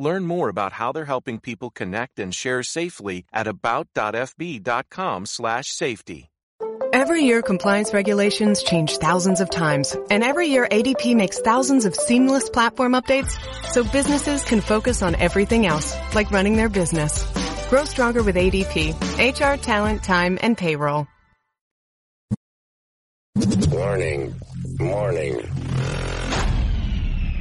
[0.00, 6.26] Learn more about how they're helping people connect and share safely at about.fb.com/safety.
[6.92, 11.94] Every year, compliance regulations change thousands of times, and every year ADP makes thousands of
[11.94, 13.38] seamless platform updates
[13.70, 17.22] so businesses can focus on everything else, like running their business.
[17.68, 21.06] Grow stronger with ADP: HR, talent, time, and payroll.
[23.70, 24.34] Warning.
[24.80, 25.69] Warning.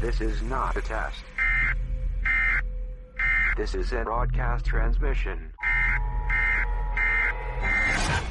[0.00, 1.24] This is not a test.
[3.56, 5.52] This is a broadcast transmission.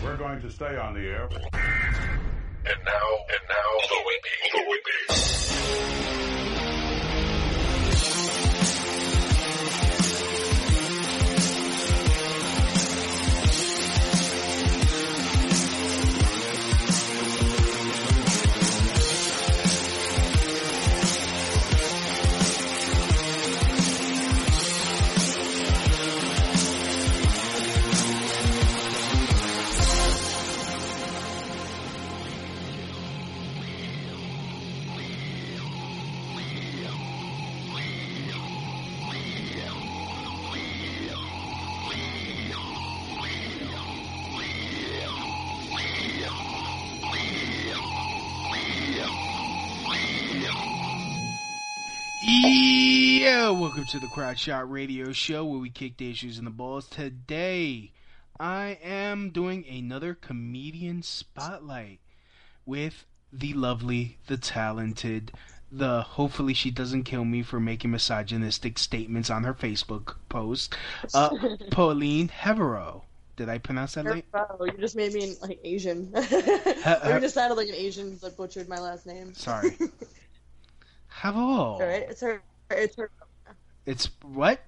[0.01, 1.27] We're going to stay on the air.
[1.29, 4.29] And now, and now, Louis B.
[4.55, 6.06] Louis B.
[53.27, 56.49] Yeah, welcome to the Crotch Shot Radio Show where we kick the issues in the
[56.49, 56.87] balls.
[56.87, 57.91] Today,
[58.39, 61.99] I am doing another comedian spotlight
[62.65, 65.33] with the lovely, the talented,
[65.69, 70.77] the hopefully she doesn't kill me for making misogynistic statements on her Facebook post,
[71.13, 71.29] uh,
[71.71, 73.01] Pauline Hevero.
[73.35, 74.23] Did I pronounce that right?
[74.33, 76.13] Oh, you just made me like Asian.
[76.15, 79.33] Or you just sounded like an Asian that butchered my last name.
[79.33, 79.71] Sorry.
[81.11, 81.73] Hevero.
[81.73, 82.41] All right, it's her.
[82.69, 83.09] It's her.
[83.85, 84.59] It's what?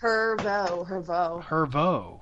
[0.00, 0.86] Hervo.
[0.86, 1.44] Hervo.
[1.44, 2.20] Hervo.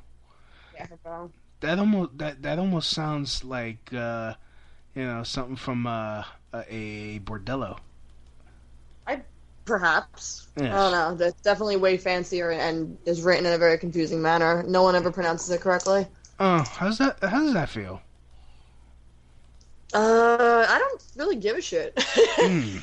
[0.75, 1.31] Yeah, Hervo.
[1.61, 4.35] That almost that that almost sounds like uh,
[4.95, 7.79] you know something from uh, a, a bordello.
[9.07, 9.23] I
[9.65, 10.49] perhaps.
[10.57, 10.73] Yes.
[10.73, 11.15] I don't know.
[11.15, 14.63] That's definitely way fancier and is written in a very confusing manner.
[14.65, 16.07] No one ever pronounces it correctly.
[16.39, 17.23] Oh, how's that?
[17.23, 18.01] How does that feel?
[19.93, 21.93] Uh, I don't really give a shit.
[22.37, 22.79] Hmm.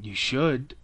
[0.00, 0.76] You should.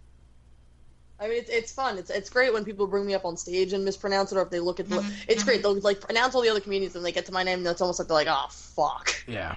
[1.23, 1.97] I mean, it's, it's fun.
[1.97, 4.49] It's it's great when people bring me up on stage and mispronounce it, or if
[4.49, 4.97] they look at the.
[4.97, 5.21] Mm-hmm.
[5.29, 5.63] It's great.
[5.63, 5.73] Mm-hmm.
[5.73, 7.79] They'll like pronounce all the other comedians, and they get to my name, and it's
[7.79, 9.55] almost like they're like, "Oh fuck." Yeah.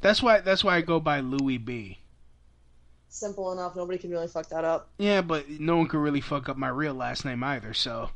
[0.00, 0.40] That's why.
[0.40, 1.98] That's why I go by Louis B.
[3.10, 3.76] Simple enough.
[3.76, 4.88] Nobody can really fuck that up.
[4.96, 7.74] Yeah, but no one could really fuck up my real last name either.
[7.74, 8.10] So.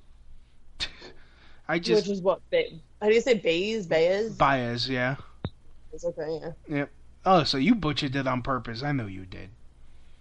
[1.69, 2.41] I just Which is what?
[2.50, 2.65] Ba-
[3.03, 3.86] How do you say Baez?
[3.86, 4.34] Baez?
[4.36, 5.16] Baez, yeah.
[5.92, 6.41] It's okay.
[6.41, 6.76] Yeah.
[6.76, 6.91] Yep.
[7.26, 8.82] Oh, so you butchered it on purpose.
[8.82, 9.50] I know you did.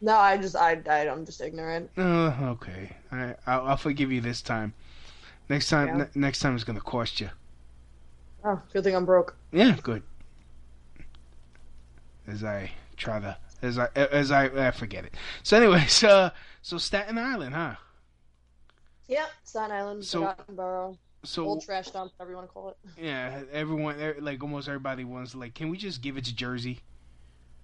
[0.02, 1.90] No, I just I, I I'm just ignorant.
[1.98, 2.96] Uh, okay.
[3.12, 4.74] I, I'll, I'll forgive you this time.
[5.50, 5.96] Next time, Yeah.
[5.98, 7.30] ne- next time it's gonna cost you.
[8.44, 9.36] Oh, good thing I'm broke.
[9.52, 10.04] Yeah, good.
[12.28, 15.14] As I try to, as I, as I, I forget it.
[15.44, 16.32] So, anyways, uh,
[16.62, 17.76] so Staten Island, huh?
[19.08, 19.30] Yep.
[19.44, 22.78] Staten Island, So- Forgotten Borough, So, old trash dump, whatever you want to call it.
[23.02, 26.82] yeah, everyone, er- like almost everybody wants, like, can we just give it to Jersey?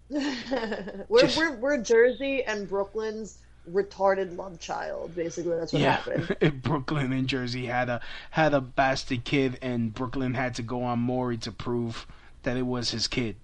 [1.10, 3.40] we're, Just- we're we're Jersey and Brooklyn's
[3.72, 5.16] retarded love child.
[5.16, 6.62] Basically, that's what yeah, happened.
[6.64, 8.02] Brooklyn and Jersey had a
[8.32, 12.06] had a bastard kid, and Brooklyn had to go on Maury to prove
[12.44, 13.36] that it was his kid.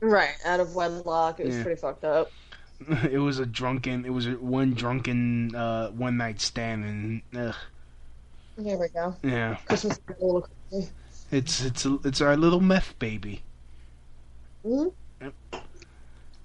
[0.00, 1.40] Right, out of wedlock.
[1.40, 1.62] It was Yeah.
[1.62, 2.30] pretty fucked up.
[3.10, 7.54] it was a drunken, it was a one drunken uh, one night stand, and ugh,
[8.62, 9.14] Here we go.
[9.22, 10.88] yeah, Christmas a little crazy.
[11.30, 13.42] it's it's a, it's our little meth baby.
[14.66, 14.92] Mhm.
[15.22, 15.34] Yep.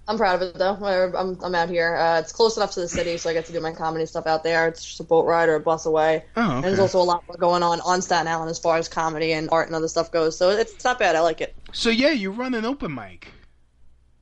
[0.10, 0.74] I'm proud of it though.
[0.74, 1.96] Whatever, I'm I'm out here.
[1.96, 4.26] Uh, it's close enough to the city, so I get to do my comedy stuff
[4.28, 4.68] out there.
[4.68, 6.26] It's just a boat ride or a bus away.
[6.36, 8.90] Oh, And there's also a lot more going on on Staten Island as far as
[8.90, 10.36] comedy and art and other stuff goes.
[10.36, 11.16] So it's not bad.
[11.16, 11.56] I like it.
[11.74, 13.32] So yeah, you run an open mic.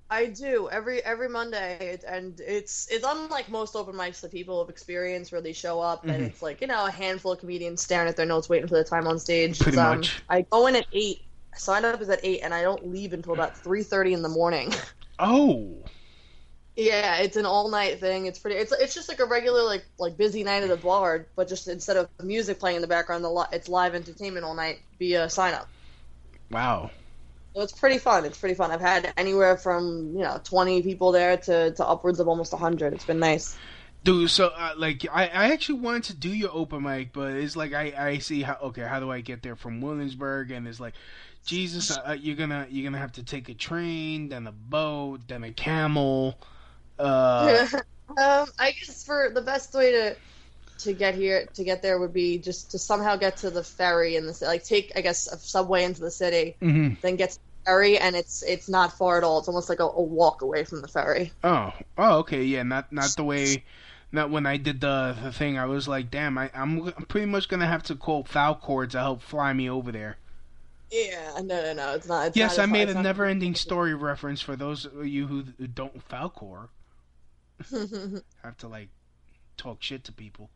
[0.10, 4.70] I do every every Monday, and it's it's unlike most open mics that people have
[4.70, 6.28] experienced where they show up and Mhm.
[6.28, 8.86] it's like you know a handful of comedians staring at their notes waiting for the
[8.86, 9.60] time on stage.
[9.60, 10.22] Pretty It's, um, much.
[10.30, 11.20] I go in at eight.
[11.54, 14.22] I sign up is at eight, and I don't leave until about three thirty in
[14.22, 14.74] the morning.
[15.20, 15.78] Oh,
[16.78, 18.28] yeah, it's an all night thing.
[18.28, 18.58] It's pretty.
[18.58, 21.68] It's it's just like a regular like like busy night at a bar, but just
[21.68, 25.28] instead of music playing in the background, the li- it's live entertainment all night via
[25.30, 25.68] sign up.
[26.52, 26.92] wow.
[27.56, 28.26] So it's pretty fun.
[28.26, 28.70] It's pretty fun.
[28.70, 32.94] I've had anywhere from you know twenty people there to, to upwards of almost hundred.
[32.94, 33.58] It's been nice.
[34.04, 37.56] Dude, so uh, like I, I actually wanted to do your open mic, but it's
[37.56, 40.80] like I, I see how okay how do I get there from Williamsburg and it's
[40.80, 40.94] like
[41.48, 45.44] Jesus uh, you're gonna you're gonna have to take a train then a boat then
[45.44, 46.38] a camel.
[47.00, 47.68] Uh,
[48.10, 50.16] um, I guess for the best way to
[50.80, 54.18] to get here to get there would be just to somehow get to the ferry
[54.18, 57.00] in the ci- like take I guess a subway into the city, mhm.
[57.02, 59.40] then get to the ferry, and it's it's not far at all.
[59.40, 61.32] It's almost like a, a walk away from the ferry.
[61.44, 63.64] Oh oh okay yeah not not the way.
[64.10, 67.26] Not when I did the the thing, I was like, "Damn, I, I'm I'm pretty
[67.26, 70.18] much gonna have to call Falkor to help fly me over there."
[70.92, 72.28] Yeah, no, no, no, it's not.
[72.28, 76.08] It's yes, not I made a never-ending story reference for those of you who, don't
[76.08, 76.70] Falkor.
[78.44, 78.90] Have to like
[79.58, 80.50] talk shit to people.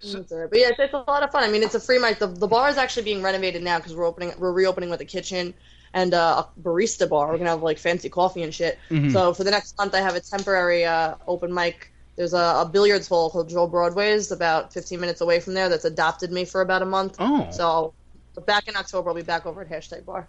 [0.00, 0.50] So, right.
[0.50, 1.44] But yeah, it's, it's a lot of fun.
[1.44, 2.18] I mean, it's a free mic.
[2.18, 5.04] The, the bar is actually being renovated now because we're opening, we're reopening with a
[5.04, 5.54] kitchen
[5.92, 7.28] and uh, a barista bar.
[7.28, 8.78] We're gonna have like fancy coffee and shit.
[8.90, 9.12] Mhm.
[9.12, 11.92] So for the next month, I have a temporary uh, open mic.
[12.16, 15.68] There's a, a billiards hall called Joe Broadway's about 15 minutes away from there.
[15.68, 17.16] That's adopted me for about a month.
[17.18, 17.94] oh, So
[18.40, 20.26] back in October, I'll be back over at Hashtag Bar.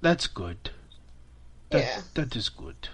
[0.00, 0.70] that's good.
[1.70, 2.00] That, Yeah.
[2.14, 2.88] that is good.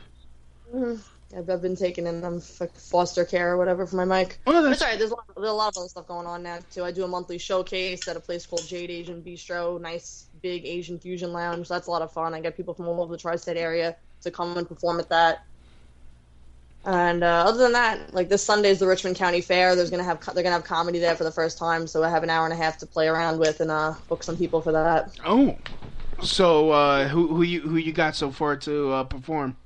[0.74, 1.00] Mhm.
[1.36, 4.38] I've, I've been taking in um, foster care or whatever for my mic.
[4.46, 4.98] Oh, That's that's all right.
[4.98, 6.84] There's a, lot, there's a lot of other stuff going on now too.
[6.84, 10.98] I do a monthly showcase at a place called Jade Asian Bistro, nice big Asian
[10.98, 11.68] fusion lounge.
[11.68, 12.34] That's a lot of fun.
[12.34, 15.44] I get people from all over the tri-state area to come and perform at that.
[16.84, 19.76] And uh, other than that, like this Sunday is the Richmond County Fair.
[19.76, 22.22] There's gonna have they're gonna have comedy there for the first time, so I have
[22.22, 24.72] an hour and a half to play around with and uh, book some people for
[24.72, 25.12] that.
[25.24, 25.56] oh.
[26.22, 29.56] So uh, who who you who you got so far to uh, perform?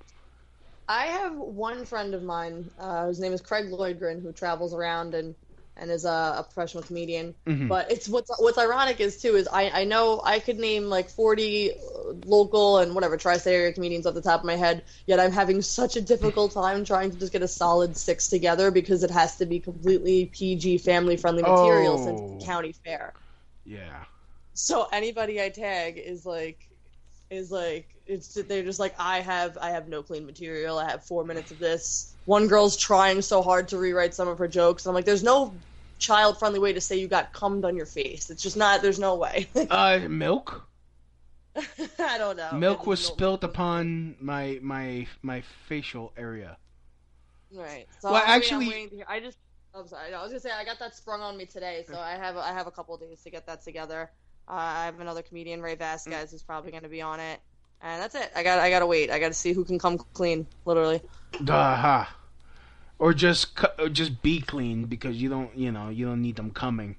[0.88, 5.14] I have one friend of mine uh, whose name is Craig Lloydgren, who travels around
[5.14, 5.34] and
[5.76, 7.34] and is a, a professional comedian.
[7.46, 7.68] Mhm.
[7.68, 11.10] But it's what's what's ironic is too is I I know I could name like
[11.10, 11.72] forty
[12.26, 14.84] local and whatever tri-state area comedians off the top of my head.
[15.06, 18.70] Yet I'm having such a difficult time trying to just get a solid six together
[18.70, 22.34] because it has to be completely PG family friendly material since Oh.
[22.36, 23.12] it's a county fair.
[23.64, 24.04] Yeah.
[24.54, 26.58] So anybody I tag is like
[27.30, 30.78] is like it's they're just like I have I have no clean material.
[30.78, 32.14] I have four minutes of this.
[32.26, 34.84] One girl's trying so hard to rewrite some of her jokes.
[34.84, 35.54] And I'm like, there's no
[35.98, 38.30] child friendly way to say you got cummed on your face.
[38.30, 38.82] It's just not.
[38.82, 39.48] There's no way.
[39.70, 40.66] Uh, milk.
[41.98, 42.52] I don't know.
[42.52, 46.56] Milk was Milk- spilt upon my my my facial area.
[47.52, 47.86] Right.
[48.00, 49.38] So Well, I'm actually- waiting I just.
[49.76, 50.14] I'm sorry.
[50.14, 52.52] I was gonna say I got that sprung on me today, so I have I
[52.52, 54.10] have a couple days to get that together.
[54.46, 57.40] Uh, I have another comedian, Ray Vasquez, who's probably gonna be on it,
[57.84, 58.32] and that's it.
[58.34, 59.10] I got I gotta wait.
[59.10, 61.02] I gotta see who can come clean, literally.
[61.48, 62.16] Aha.
[62.98, 66.50] Or just or just be clean because you don't you know you don't need them
[66.50, 66.96] coming.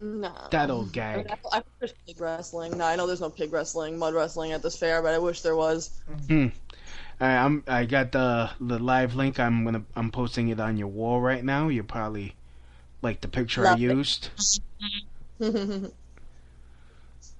[0.00, 0.32] No.
[0.50, 1.38] That old I, mean, gag.
[1.52, 2.78] I, I wish pig wrestling.
[2.78, 5.40] No, I know there's no pig wrestling, mud wrestling at this fair, but I wish
[5.42, 5.90] there was.
[6.28, 6.48] Hmm.
[7.20, 9.40] I, I'm I got the the live link.
[9.40, 11.68] I'm gonna I'm posting it on your wall right now.
[11.68, 12.36] You probably
[13.02, 14.30] like the picture Love I used.
[15.40, 15.90] that's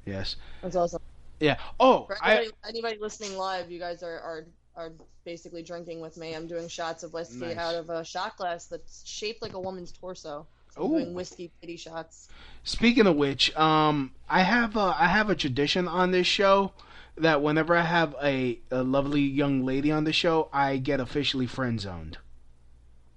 [0.05, 0.37] Yes.
[0.75, 1.01] awesome.
[1.41, 1.59] Yeah.
[1.79, 4.93] Oh, For I anybody, anybody listening live, you guys are, are are
[5.25, 6.35] basically drinking with me.
[6.35, 7.57] I'm doing shots of whiskey Nice.
[7.57, 10.47] out of a shot glass that's shaped like a woman's torso.
[10.71, 10.99] So Ooh.
[11.01, 12.29] doing whiskey pity shots.
[12.63, 16.73] Speaking of which, um, I have a, I have a tradition on this show
[17.17, 21.47] that whenever I have a, a lovely young lady on the show, I get officially
[21.47, 22.19] friend zoned.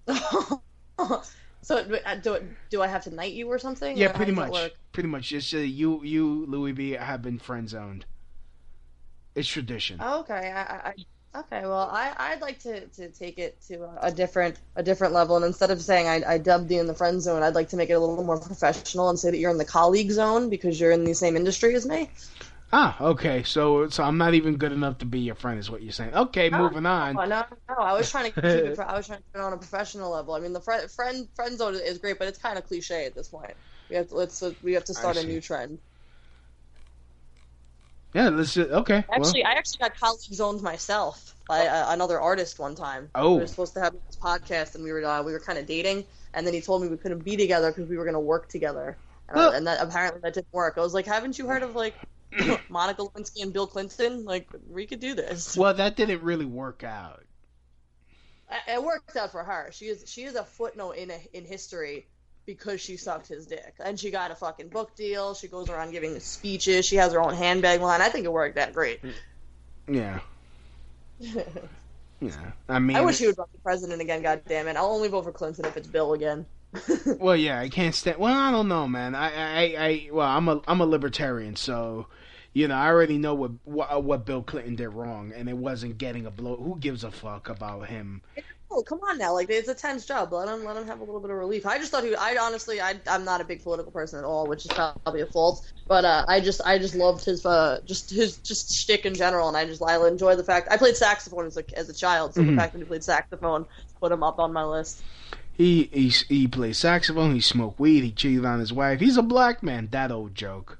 [1.62, 2.38] so do, uh, do
[2.70, 3.96] do I have to knight you or something?
[3.96, 4.72] Yeah, Or pretty much.
[4.92, 5.30] Pretty much.
[5.30, 8.06] Just uh, you, you, Louis B, have been friend zoned.
[9.36, 9.98] It's tradition.
[10.02, 10.52] Oh, okay.
[10.52, 10.94] I, I,
[11.36, 11.62] I, okay.
[11.62, 15.36] Well, I, I'd like to, to take it to a, a different a different level,
[15.38, 17.78] and instead of saying I, I dubbed you in the friend zone, I'd like to
[17.78, 20.80] make it a little more professional and say that you're in the colleague zone because
[20.80, 22.10] you're in the same industry as me.
[22.74, 23.44] Ah, okay.
[23.44, 26.14] So, so I'm not even good enough to be your friend, is what you're saying.
[26.14, 27.18] Okay, moving on.
[27.18, 28.80] Oh, no, no, I was trying to keep it.
[28.88, 30.34] I was trying to keep it on a professional level.
[30.34, 33.14] I mean, the friend friend friend zone is great, but it's kind of cliche at
[33.14, 33.54] this point.
[33.90, 35.80] We have to let's we have to start a new trend.
[38.14, 39.04] Yeah, let's just, okay.
[39.08, 43.10] well, Actually, I actually got colleagues owned myself by uh, another artist one time.
[43.16, 43.36] Oh.
[43.36, 45.66] we were supposed to have this podcast, and we were uh, we were kind of
[45.66, 46.04] dating,
[46.34, 48.50] and then he told me we couldn't be together because we were going to work
[48.50, 48.98] together,
[49.30, 50.74] and, I- and that apparently that didn't work.
[50.78, 51.96] I was like, haven't you heard of like
[52.70, 54.26] Monica Lewinsky and Bill Clinton?
[54.26, 55.56] Like, we could do this.
[55.56, 57.24] well, that didn't really work out.
[58.68, 59.70] It worked out for her.
[59.72, 62.08] She is she is a footnote in a, in history
[62.46, 65.34] because she sucked his dick, and she got a fucking book deal.
[65.34, 66.86] She goes around giving speeches.
[66.86, 68.02] She has her own handbag line.
[68.02, 69.02] I think it worked that great.
[69.02, 69.94] Hmm.
[69.94, 70.20] Yeah.
[72.22, 72.52] Yeah.
[72.70, 74.22] I mean, I wish he would run for president again.
[74.22, 74.78] God damn it!
[74.78, 76.46] I'll only vote for Clinton if it's Bill again.
[77.20, 78.18] Well, yeah, I can't stand.
[78.18, 79.16] Well, I don't know, man.
[79.16, 82.08] I, I, I, well, I'm a, I'm a libertarian, so,
[82.54, 85.98] you know, I already know what, what, what Bill Clinton did wrong, and it wasn't
[85.98, 86.58] getting a blow.
[86.58, 88.22] Who gives a fuck about him?
[88.74, 89.34] Oh, come on now!
[89.34, 90.32] Like it's a tense job.
[90.32, 91.66] Let him let him have a little bit of relief.
[91.66, 92.16] I just thought he.
[92.16, 95.26] I honestly, I I'm not a big political person at all, which is probably a
[95.26, 95.70] fault.
[95.90, 99.50] But uh, I just I just loved his uh just his just shtick in general,
[99.50, 102.34] and I just I enjoy the fact I played saxophone as a as a child,
[102.34, 102.52] so Mhm.
[102.52, 103.66] the fact that he played saxophone
[104.00, 105.04] put him up on my list.
[105.54, 107.36] He, he, he plays saxophone.
[107.36, 108.04] He smoked weed.
[108.06, 109.00] He cheated on his wife.
[109.02, 109.90] He's a black man.
[109.92, 110.80] That old joke.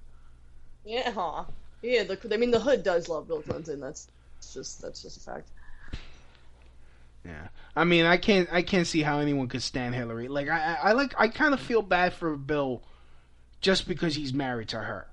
[0.86, 1.44] Yeah.
[1.82, 2.04] Yeah.
[2.04, 3.80] The, I mean, the hood does love Bill Clinton.
[3.80, 4.08] That's
[4.54, 5.50] just that's just a fact.
[7.26, 7.48] Yeah.
[7.76, 10.28] I mean, I can't, I can't see how anyone could stand Hillary.
[10.28, 12.82] Like, I, I, like, I kind of feel bad for Bill,
[13.62, 15.08] just because he's married to her.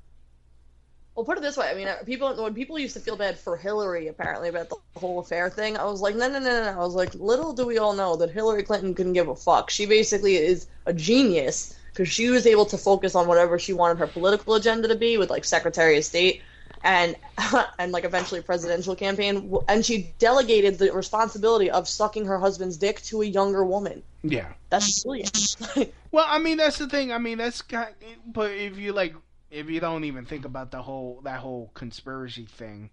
[1.15, 1.69] Well, put it this way.
[1.69, 5.19] I mean, people when people used to feel bad for Hillary apparently about the whole
[5.19, 6.63] affair thing, I was like, no, no, no.
[6.63, 6.71] no.
[6.71, 9.69] I was like, little do we all know that Hillary Clinton couldn't give a fuck.
[9.69, 13.99] She basically is a genius because she was able to focus on whatever she wanted
[13.99, 16.41] her political agenda to be with like Secretary of State
[16.83, 17.17] and
[17.79, 23.03] and like eventually presidential campaign, and she delegated the responsibility of sucking her husband's dick
[23.03, 24.03] to a younger woman.
[24.23, 24.53] Yeah.
[24.71, 25.57] That's brilliant.
[26.11, 27.13] Well, I mean, that's the thing.
[27.13, 27.95] I mean, that's kind.
[28.27, 29.15] But if you like,
[29.51, 32.89] if you don't even think about the whole that whole conspiracy thing,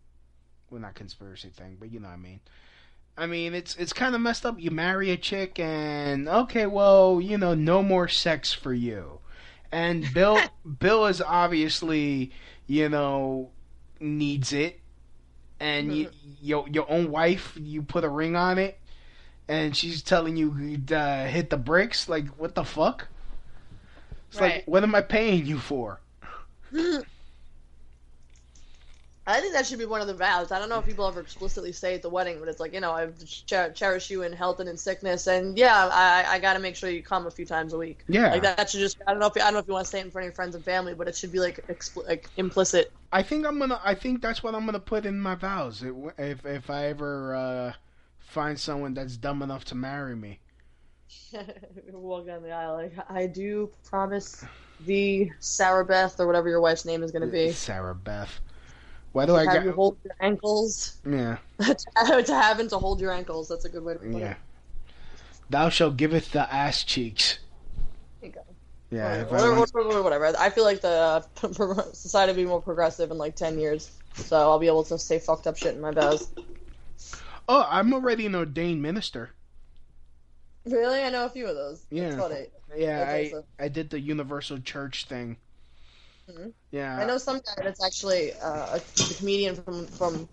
[0.69, 2.41] well, not conspiracy thing, but you know what I mean.
[3.17, 4.59] I mean, it's it's kind of messed up.
[4.59, 9.19] You marry a chick, and okay, well, you know, no more sex for you.
[9.71, 10.39] And Bill,
[10.79, 12.31] Bill is obviously,
[12.67, 13.51] you know,
[14.05, 14.79] needs it,
[15.59, 16.09] and you,
[16.41, 18.79] your your own wife, you put a ring on it,
[19.47, 20.51] and she's telling you
[20.91, 22.07] uh, hit the bricks.
[22.07, 23.07] Like, what the fuck?
[24.29, 25.99] It's like, what am I paying you for?
[29.27, 30.51] I think that should be one of the vows.
[30.51, 32.79] I don't know if people ever explicitly say at the wedding, but it's like, you
[32.79, 36.53] know, I cher- cherish you in health and in sickness, and yeah, I, I got
[36.53, 38.03] to make sure you come a few times a week.
[38.07, 38.31] Yeah.
[38.31, 38.97] like that, that should just.
[39.07, 40.25] I don't know if I don't know if you want to say it in front
[40.25, 42.91] of your friends and family, but it should be like, expl- like implicit.
[43.11, 43.81] I think I'm gonna.
[43.83, 45.81] I think that's what I'm gonna put in my vows.
[45.81, 47.73] It, if if I ever uh,
[48.19, 50.39] find someone that's dumb enough to marry me.
[51.91, 54.43] Walk down the aisle, like I do promise
[54.85, 57.51] the Sarah Beth or whatever your wife's name is going to be.
[57.51, 58.39] Sarah Beth.
[59.15, 59.63] Why do I have get?
[59.63, 60.97] you hold your ankles?
[61.09, 63.47] Yeah, to have and to hold your ankles.
[63.47, 64.31] That's a good way to put yeah.
[64.31, 64.37] it.
[65.49, 67.39] Thou shalt giveth the ass cheeks.
[68.19, 68.41] There you go.
[68.91, 69.21] Yeah.
[69.21, 70.33] if I whatever, want- whatever, whatever.
[70.37, 70.89] I feel like the
[71.43, 74.99] uh, society will be more progressive in like ten years, so I'll be able to
[74.99, 76.29] say fucked up shit in my vows.
[77.47, 79.29] Oh, I'm already an ordained minister.
[80.65, 81.85] Really, I know a few of those.
[81.89, 82.27] Yeah.
[82.75, 83.31] Yeah, I.
[83.57, 85.37] I did the universal church thing.
[86.29, 86.53] Mhm.
[86.71, 86.97] Yeah.
[86.97, 88.81] I know some guy that's actually uh, a,
[89.15, 90.27] comedian from from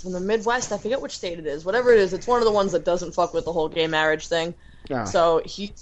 [0.00, 0.72] from the Midwest.
[0.72, 1.64] I forget which state it is.
[1.64, 3.86] Whatever it is, it's one of the ones that doesn't fuck with the whole gay
[3.86, 4.54] marriage thing.
[4.88, 5.04] Yeah.
[5.04, 5.74] So he,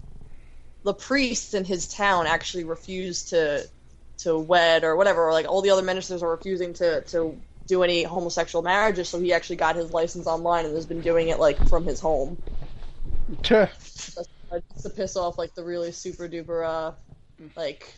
[0.85, 3.69] the priests in his town actually refused to
[4.19, 5.26] to wed or whatever.
[5.28, 7.38] Or like all the other ministers are refusing to to
[7.69, 9.09] do any homosexual marriages.
[9.09, 12.00] So he actually got his license online and has been doing it like from his
[12.00, 12.38] home.
[14.52, 16.93] Just to piss off like the really super duper uh
[17.57, 17.93] like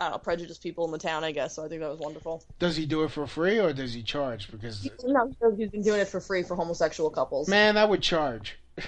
[0.00, 1.24] I don't know prejudiced people in the town.
[1.24, 1.54] I guess.
[1.54, 2.42] So I think that was wonderful.
[2.58, 4.50] Does he do it for free or does he charge?
[4.50, 7.48] Because No, he's been doing it for free for homosexual couples.
[7.48, 8.58] man, I would charge.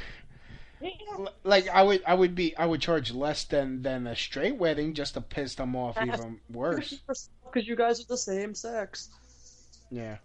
[0.83, 1.27] Yeah.
[1.45, 4.95] Like I would, I would be, I would charge less than than a straight wedding
[4.95, 7.01] just to piss them off even worse.
[7.45, 9.11] Because you guys are the same sex.
[9.91, 10.17] Yeah.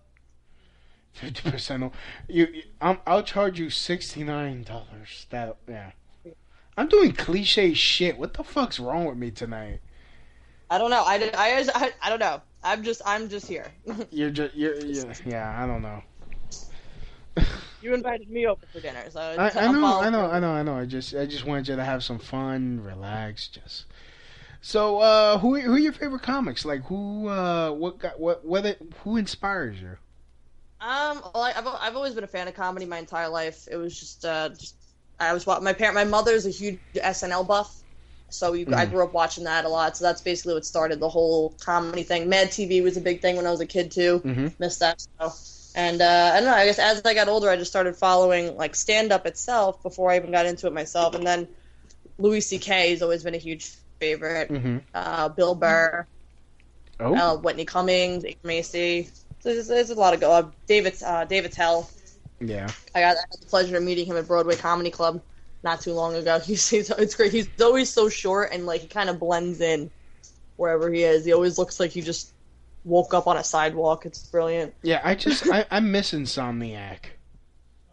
[1.11, 1.93] Fifty percent.
[2.29, 5.27] You, you I'm, I'll charge you sixty nine dollars.
[5.29, 5.91] That yeah.
[6.77, 8.17] I'm doing cliche shit.
[8.17, 9.81] What the fuck's wrong with me tonight?
[10.69, 11.03] I don't know.
[11.05, 12.41] I, I, I, I don't know.
[12.63, 13.71] I'm just I'm just here.
[14.11, 15.55] You're just you're, you're yeah.
[15.61, 16.03] I don't know.
[17.81, 20.29] you invited me over for dinner, so I, I know, I know.
[20.29, 20.75] I know, I know.
[20.75, 23.85] I just, I just wanted you to have some fun, relax, just.
[24.61, 26.65] So, uh, who, who are your favorite comics?
[26.65, 29.97] Like, who, uh, what got, what, whether who inspires you?
[30.79, 33.67] Um, well, I, I've I've always been a fan of comedy my entire life.
[33.69, 34.75] It was just uh just
[35.19, 37.81] I was my parent my mother's a huge SNL buff,
[38.29, 38.91] So you, I Mhm.
[38.91, 39.95] grew up watching that a lot.
[39.97, 42.27] So that's basically what started the whole comedy thing.
[42.29, 44.19] Mad TV was a big thing when I was a kid too.
[44.25, 44.47] Mm-hmm.
[44.59, 45.31] Missed that show.
[45.75, 46.55] And uh, I don't know.
[46.55, 50.11] I guess as I got older, I just started following like stand up itself before
[50.11, 51.15] I even got into it myself.
[51.15, 51.47] And then
[52.17, 52.89] Louis C.K.
[52.91, 54.49] has always been a huge favorite.
[54.49, 54.77] Mm-hmm.
[54.93, 56.05] Uh, Bill Burr,
[56.99, 57.15] Oh.
[57.15, 59.09] uh, Whitney Cummings, Amy Macy.
[59.39, 60.31] So there's, there's a lot of go.
[60.31, 61.89] Uh, David uh, Dave Attell.
[62.39, 62.67] yeah.
[62.95, 65.21] I got I had the pleasure of meeting him at Broadway Comedy Club
[65.67, 66.39] not too long ago.
[66.45, 67.33] He's, he's it's great.
[67.33, 69.91] He's always so short and like he kind of blends in
[70.55, 71.25] wherever he is.
[71.25, 72.31] He always looks like he just
[72.85, 74.05] woke up on a sidewalk.
[74.05, 74.73] It's brilliant.
[74.81, 75.01] Yeah.
[75.03, 76.99] I just I, I miss Insomniac.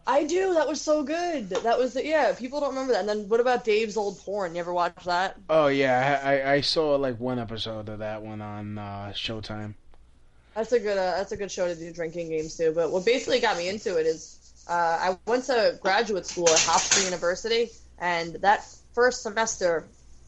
[0.07, 0.53] I do.
[0.53, 1.49] That was so good.
[1.49, 2.33] That was the, yeah.
[2.33, 2.99] People don't remember that.
[2.99, 4.53] And then what about Dave's old porn?
[4.53, 5.35] You ever watch that?
[5.49, 9.73] Oh yeah, I, I I saw like one episode of that one on uh, Showtime.
[10.53, 10.99] That's a good.
[10.99, 12.71] Uh, that's a good show to do drinking games too.
[12.75, 16.59] But what basically got me into it is uh, I went to graduate school at
[16.59, 17.69] Hofstra University,
[17.99, 19.85] and that first semester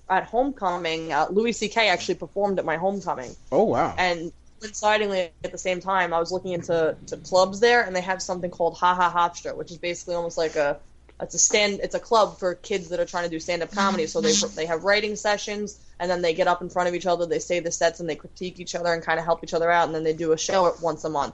[0.10, 1.89] at homecoming, uh, Louis C.K.
[1.89, 3.36] actually performed at my homecoming.
[3.51, 3.96] Oh wow.
[3.98, 8.01] And coincidingly, at the same time, I was looking into to clubs there, and they
[8.01, 10.79] have something called Ha Ha Hofstra, which is basically almost like a
[11.20, 13.72] it's a stand it's a club for kids that are trying to do stand up
[13.72, 14.08] comedy.
[14.08, 17.06] So they they have writing sessions, and then they get up in front of each
[17.06, 19.53] other, they say the sets, and they critique each other and kind of help each
[19.53, 21.34] other out, and then they do a show once a month.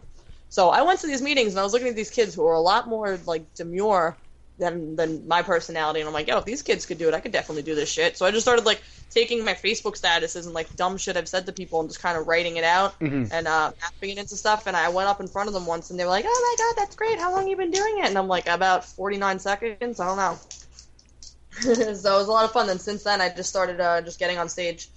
[0.53, 2.53] So I went to these meetings, and I was looking at these kids who were
[2.53, 4.15] a lot more like demure
[4.60, 7.19] than than my personality, and I'm like, yo, if these kids could do it, I
[7.19, 8.17] could definitely do this shit.
[8.17, 11.48] So I just started like taking my Facebook statuses and like dumb shit I've said
[11.48, 13.31] to people and just kind of writing it out Mhm.
[13.31, 14.67] and uh, mapping it into stuff.
[14.67, 16.63] And I went up in front of them once, and they were like, "Oh my
[16.63, 17.17] god, that's great!
[17.17, 20.00] How long you been doing it?" And I'm like, "About 49 seconds.
[20.00, 20.38] I don't know."
[21.62, 22.67] so it was a lot of fun.
[22.67, 24.88] Then since then, I just started uh, just getting on stage.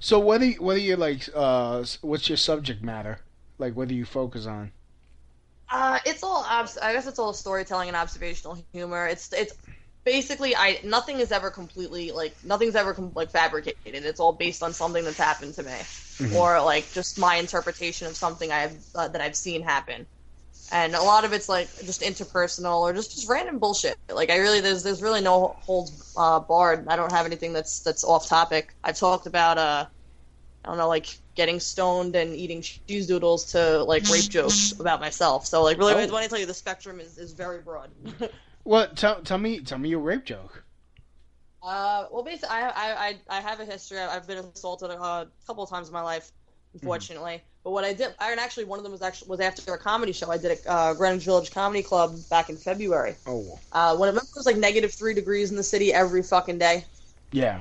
[0.00, 1.30] So what do you, what do you like?
[1.34, 3.20] Uh, what's your subject matter?
[3.62, 4.72] Like, what do you focus on?
[5.70, 9.06] Uh, it's all obs- I guess it's all storytelling and observational humor.
[9.06, 9.54] It's it's
[10.04, 14.04] basically I nothing is ever completely like nothing's ever com- like fabricated.
[14.04, 16.34] It's all based on something that's happened to me, Mhm.
[16.34, 20.06] or like just my interpretation of something I've uh, that I've seen happen.
[20.72, 23.96] And a lot of it's like just interpersonal or just just random bullshit.
[24.12, 26.88] Like I really there's there's really no holds uh, barred.
[26.88, 28.74] I don't have anything that's that's off topic.
[28.82, 29.86] I've talked about uh
[30.64, 35.00] I don't know like getting stoned and eating cheese doodles to like rape jokes about
[35.00, 35.46] myself.
[35.46, 36.12] So like really Oh.
[36.12, 37.90] when I tell you the spectrum is, is very broad.
[38.64, 38.96] What?
[38.96, 40.62] Tell tell me tell me your rape joke.
[41.62, 43.98] Uh, well, basically, I, I, I, I have a history.
[43.98, 46.30] I've been assaulted a, a couple of times in my life,
[46.74, 47.42] unfortunately.
[47.62, 49.78] But what I did, I, and actually, one of them was actually was after a
[49.78, 53.14] comedy show I did at uh, Greenwich Village Comedy Club back in February.
[53.26, 56.22] Oh Uh, when I remember it was like negative three degrees in the city every
[56.22, 56.84] fucking day.
[57.32, 57.60] yeah.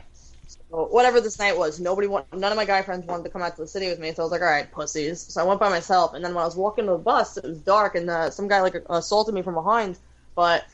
[0.52, 3.42] So whatever this night was, nobody, want, none of my guy friends wanted to come
[3.42, 4.14] out to the city with me.
[4.14, 5.22] So I was like, all right, pussies.
[5.22, 6.14] So I went by myself.
[6.14, 8.48] And then when I was walking to the bus, it was dark, and uh, some
[8.48, 9.98] guy like assaulted me from behind.
[10.36, 10.66] But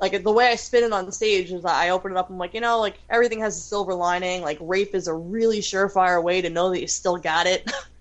[0.00, 2.30] like the way I spin it on stage is I open it up.
[2.30, 4.42] I'm like, you know, like everything has a silver lining.
[4.42, 7.70] Like rape is a really surefire way to know that you still got it.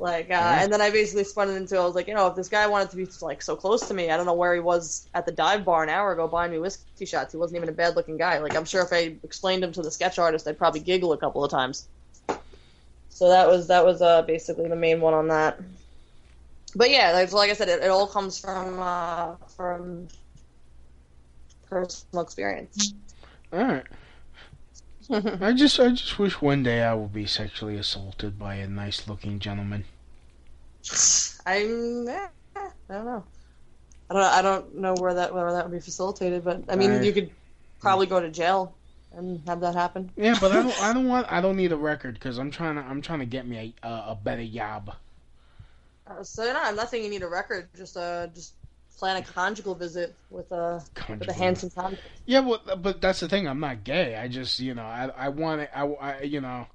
[0.00, 0.62] like, uh, Yeah.
[0.62, 1.76] and then I basically spun it into.
[1.78, 3.94] I was like, you know, if this guy wanted to be like so close to
[3.94, 6.52] me, I don't know where he was at the dive bar an hour ago buying
[6.52, 7.32] me whiskey shots.
[7.32, 8.38] He wasn't even a bad looking guy.
[8.38, 11.18] Like, I'm sure if I explained him to the sketch artist, I'd probably giggle a
[11.18, 11.88] couple of times.
[13.08, 15.58] So that was that was uh, basically the main one on that.
[16.74, 20.08] But yeah, like, like I said, it, it all comes from uh, from
[21.68, 22.92] personal experience.
[23.52, 23.84] All right.
[25.10, 29.06] I just I just wish one day I would be sexually assaulted by a nice
[29.08, 29.84] looking gentleman.
[31.44, 33.24] I'm eh, I don't know.
[34.10, 36.90] I don't I don't know where that where that would be facilitated, but I mean
[36.92, 37.30] I- you could
[37.80, 38.74] probably go to jail
[39.12, 40.10] and have that happen.
[40.16, 42.76] Yeah, but I don't I don't want I don't need a record because I'm trying
[42.76, 44.94] to I'm trying to get me a a, a better job.
[46.06, 47.68] Uh, so no, I'm not saying you need a record.
[47.76, 48.54] Just uh, just
[48.98, 50.82] plan a conjugal visit with a
[51.18, 52.04] with a handsome conjugal.
[52.24, 53.46] Yeah, well, but that's the thing.
[53.48, 54.16] I'm not gay.
[54.16, 55.70] I just, you know, I, I want it.
[55.74, 56.66] I, I, you know,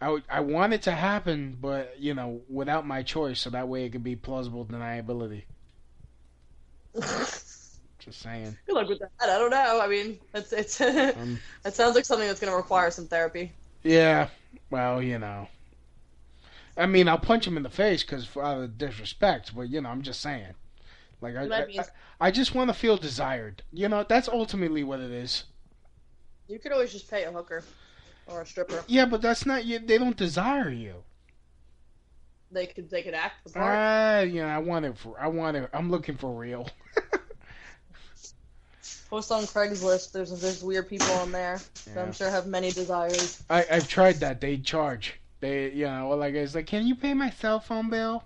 [0.00, 3.84] I, I want it to happen, but you know, without my choice, so that way
[3.84, 5.44] it could be plausible deniability.
[7.98, 8.56] Just saying.
[8.66, 9.10] Good luck with that.
[9.20, 9.80] I don't know.
[9.80, 10.80] I mean, it's it's
[11.16, 13.52] Um, it sounds like something that's going to require some therapy.
[13.82, 14.28] yeah.
[14.70, 15.48] Well, you know.
[16.76, 19.80] I mean, I'll punch him in the face because for out of disrespect, but you
[19.80, 20.54] know, I'm just saying.
[21.20, 21.84] Like I, I,
[22.20, 23.62] I, just want to feel desired.
[23.72, 25.44] You know, that's ultimately what it is.
[26.46, 27.64] You could always just pay a hooker
[28.26, 28.84] or a stripper.
[28.86, 29.78] Yeah, but that's not you.
[29.78, 31.02] They don't desire you.
[32.52, 33.74] They could they could act the part.
[33.76, 35.18] Ah, you know, I want it for.
[35.18, 35.68] I want it.
[35.72, 36.68] I'm looking for real.
[39.10, 40.12] Post on Craigslist.
[40.12, 42.02] There's there's weird people on there that Yeah.
[42.02, 43.42] I'm sure have many desires.
[43.50, 44.40] I I've tried that.
[44.40, 45.14] They charge.
[45.40, 48.22] They you know like it's like, can you pay my cell phone bill?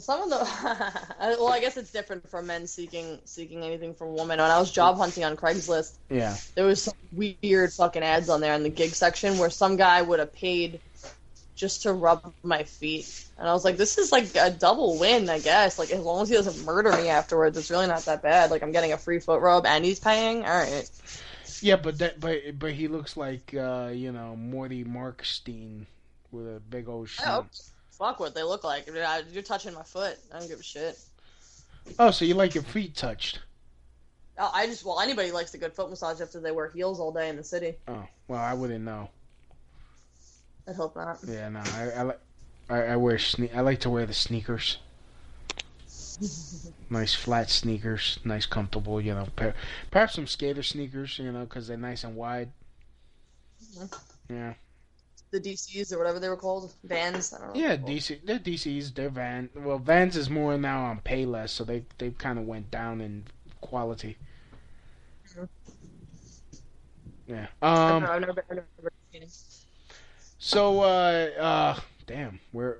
[0.00, 0.36] Some of the
[1.20, 4.38] well, I guess it's different for men seeking seeking anything from women.
[4.38, 6.36] When I was job hunting on Craigslist, Yeah.
[6.54, 10.02] there was some weird fucking ads on there in the gig section where some guy
[10.02, 10.80] would have paid
[11.54, 15.28] just to rub my feet, and I was like, this is like a double win,
[15.28, 15.78] I guess.
[15.78, 18.50] Like as long as he doesn't murder me afterwards, it's really not that bad.
[18.50, 20.44] Like I'm getting a free foot rub and he's paying.
[20.44, 20.88] All right.
[21.60, 25.86] Yeah, but that but but he looks like uh, you know Morty Markstein
[26.30, 27.24] with a big old shin.
[27.98, 28.86] Fuck what they look like.
[28.92, 30.16] Mean, I- You're touching my foot.
[30.32, 30.98] I don't give a shit.
[31.98, 33.40] Oh, so you like your feet touched?
[34.38, 37.10] Oh, I just well, anybody likes a good foot massage after they wear heels all
[37.12, 37.74] day in the city.
[37.88, 39.08] Oh, well, I wouldn't know.
[40.68, 41.18] I'd hope not.
[41.26, 42.20] Yeah, no, I I like
[42.68, 44.78] I, I wear sne- I like to wear the sneakers.
[46.90, 49.26] nice flat sneakers, nice comfortable, you know.
[49.34, 49.54] Per-
[49.90, 52.50] perhaps some skater sneakers, you know, because they're nice and wide.
[53.76, 54.00] Mhm.
[54.28, 54.54] Yeah,
[55.30, 57.34] The DCs or whatever they were called, Vans.
[57.34, 57.60] I don't know.
[57.60, 58.20] yeah, DC.
[58.24, 58.94] They're DCs.
[58.94, 59.50] They're Van.
[59.54, 63.24] Well, Vans is more now on Payless, so they they kind of went down in
[63.60, 64.16] quality.
[65.34, 65.48] Mhm.
[67.26, 67.46] Yeah.
[67.60, 68.04] Um.
[68.04, 68.92] I've never, I've never.
[70.40, 72.78] So, uh, uh, damn, where?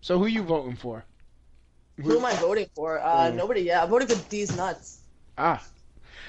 [0.00, 1.04] So, who you voting for?
[2.02, 2.98] Who am I voting for?
[2.98, 3.34] Uh, Mm.
[3.34, 5.00] Nobody Yeah, I'm voting for Deez Nuts.
[5.36, 5.62] Ah,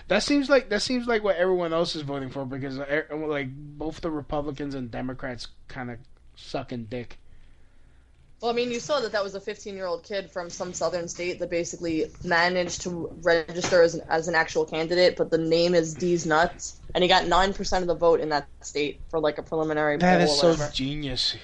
[0.10, 3.48] that seems like that seems like what everyone else is voting for because uh, like
[3.52, 5.98] both the Republicans and Democrats kind of
[6.36, 7.18] sucking dick.
[8.42, 10.74] Well, I mean, you saw that that was a 15 year old kid from some
[10.74, 15.38] southern state that basically managed to register as an, as an actual candidate, but the
[15.38, 19.02] name is Deez Nuts, and he got nine percent of the vote in that state
[19.10, 21.36] for like a preliminary That is so genius.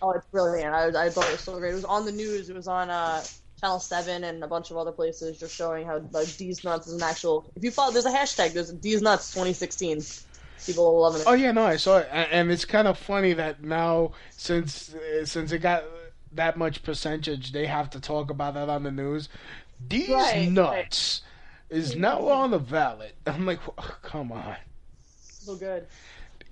[0.00, 0.74] Oh, it's brilliant.
[0.74, 1.70] I, I thought it was so great.
[1.70, 2.50] It was on the news.
[2.50, 3.22] It was on uh,
[3.62, 6.94] Channel 7 and a bunch of other places just showing how like, Deez Nuts is
[6.94, 7.50] an actual.
[7.54, 10.02] If you follow, there's a hashtag, there's Deez Nuts 2016.
[10.66, 11.26] People are loving it.
[11.28, 15.24] Oh yeah, no, I saw it, and it's kind of funny that now since uh,
[15.24, 15.84] since it got
[16.32, 19.28] that much percentage, they have to talk about that on the news.
[19.88, 21.22] These Right, nuts
[21.70, 23.14] is now on the ballot.
[23.26, 24.56] I'm like, oh, come on,
[25.06, 25.86] So good.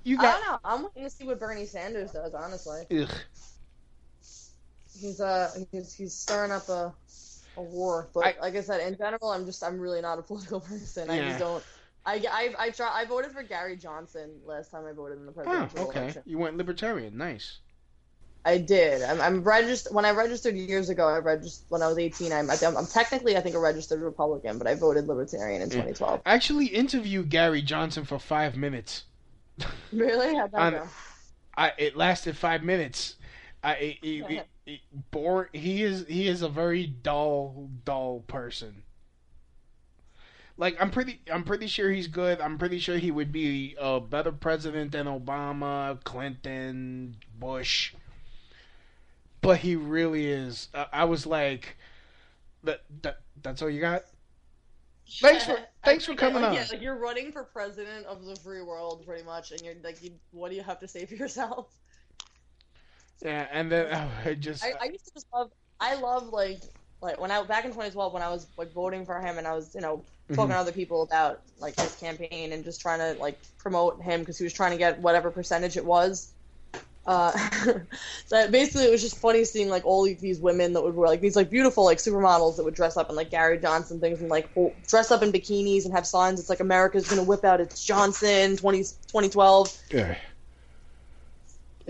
[0.05, 0.27] you got.
[0.37, 0.59] I don't know.
[0.65, 2.83] I'm waiting to see what Bernie Sanders does, honestly.
[2.91, 3.11] Ugh.
[5.01, 6.93] He's uh he's, he's stirring up a
[7.57, 10.23] a war, but I- like I said, in general, I'm just I'm really not a
[10.31, 11.11] political person.
[11.11, 11.65] I just don't.
[12.07, 12.91] I I I try.
[12.93, 16.01] I voted for Gary Johnson last time I voted in the presidential Oh, presidential okay.
[16.03, 16.23] election.
[16.27, 17.17] You went libertarian.
[17.19, 17.59] Nice.
[18.43, 19.03] I did.
[19.03, 19.93] I'm, I'm registered.
[19.93, 22.33] When I registered years ago, I registered when I was 18.
[22.33, 25.75] I'm, I'm, technically, I think, a registered Republican, but I voted Libertarian in Yeah.
[25.83, 26.23] 2012.
[26.25, 29.05] I actually interviewed Gary Johnson for five minutes.
[29.93, 30.35] Really?
[30.37, 30.89] How'd that On- go?
[31.57, 33.17] I it lasted five minutes.
[33.63, 34.47] I it, it,
[35.11, 38.83] bore, He is he is a very dull dull person.
[40.57, 42.41] Like I'm pretty I'm pretty sure he's good.
[42.41, 47.95] I'm pretty sure he would be a better president than Obama, Clinton, Bush.
[49.41, 50.69] But he really is.
[50.75, 51.79] Uh, I was like,
[52.65, 54.03] that that that's all you got.
[55.21, 56.55] Thanks for- thanks for coming on.
[56.55, 60.03] Yeah, like you're running for president of the free world, pretty much, and you're like,
[60.03, 61.73] you, what do you have to say for yourself?
[63.23, 65.51] Yeah, and then oh, I just I, I used to just love.
[65.81, 66.61] I love like
[67.03, 69.55] like when I back in 2012 when I was like voting for him and I
[69.55, 70.03] was you know
[70.35, 70.55] talking Mhm.
[70.55, 74.39] to other people about like his campaign and just trying to like promote him because
[74.39, 76.33] he was trying to get whatever percentage it was.
[77.07, 77.33] Uh,
[78.27, 81.21] so basically, it was just funny seeing like all these women that would wear like
[81.21, 84.29] these like beautiful like supermodels that would dress up in like Gary Johnson things and
[84.29, 84.49] like
[84.87, 86.39] dress up in bikinis and have signs.
[86.39, 90.17] It's like America's gonna whip out its Johnson 20, 2012 yeah.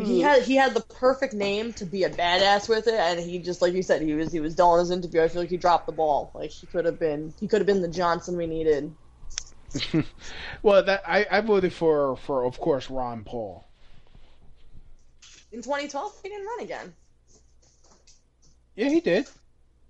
[0.03, 0.23] He mm.
[0.23, 3.63] had he had the perfect name to be a badass with it, and he just
[3.63, 5.23] like you said, he was he was dull in his interview.
[5.23, 6.31] I feel like he dropped the ball.
[6.35, 8.95] Like he could have been he could have been the Johnson we needed.
[10.63, 13.67] well, that I, I voted for for of course Ron Paul.
[15.53, 16.95] In 2012, he didn't run again.
[18.77, 19.27] Yeah, he did.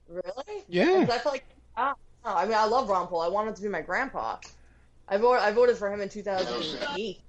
[0.09, 0.65] Really?
[0.69, 1.07] Yeah.
[1.09, 1.45] I felt like
[1.77, 1.97] don't.
[2.25, 3.23] I mean, I love Ron Paul.
[3.23, 4.37] I wanted to be my grandpa.
[5.09, 7.21] I voted I voted for him in 2008.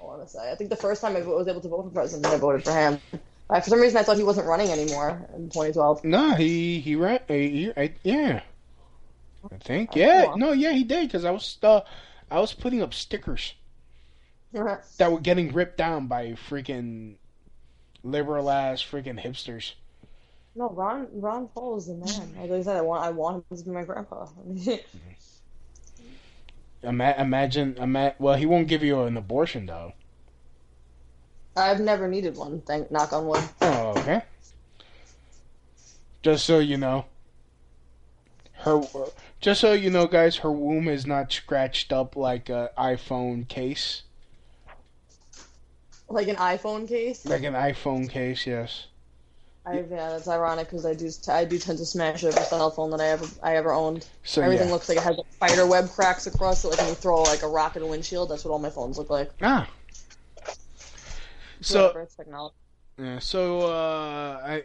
[0.00, 0.50] I want to say.
[0.50, 2.72] I think the first time I was able to vote for president, I voted for
[2.72, 2.98] him.
[3.50, 6.04] Uh, for some reason, I thought he wasn't running anymore in 2012.
[6.04, 7.20] No, he he ran.
[7.28, 8.42] uh, He, I, yeah,
[9.50, 9.90] I think.
[9.92, 11.82] Oh, Yeah, no, yeah, he did because I was uh,
[12.30, 13.54] I was putting up stickers
[14.98, 17.16] that were getting ripped down by freaking
[18.02, 19.74] liberal ass freaking hipsters.
[20.54, 22.34] No, Ron Ron Paul is the man.
[22.36, 24.26] Like I said, I want I want him to be my grandpa.
[26.82, 29.92] Ima- imagine, ima- well, he won't give you an abortion though.
[31.56, 32.62] I've never needed one.
[32.62, 33.42] Thank knock on wood.
[33.60, 34.22] Oh, okay.
[36.22, 37.06] Just so you know,
[38.52, 38.80] her.
[39.40, 44.02] Just so you know, guys, her womb is not scratched up like a iPhone case,
[46.08, 47.24] Like an iPhone case.
[47.26, 48.46] like an iPhone case.
[48.46, 48.86] Yes.
[49.66, 52.90] I, yeah, that's ironic because I do I do tend to smash every cell phone
[52.90, 54.06] that I ever I ever owned.
[54.24, 54.72] So Everything yeah.
[54.72, 57.42] looks like it has like, spider web cracks across it, like when you throw like
[57.42, 58.30] a rock in a windshield.
[58.30, 59.30] That's what all my phones look like.
[59.42, 59.68] Ah.
[61.60, 62.54] So Whatever, it's technology.
[62.98, 64.64] yeah, so uh, I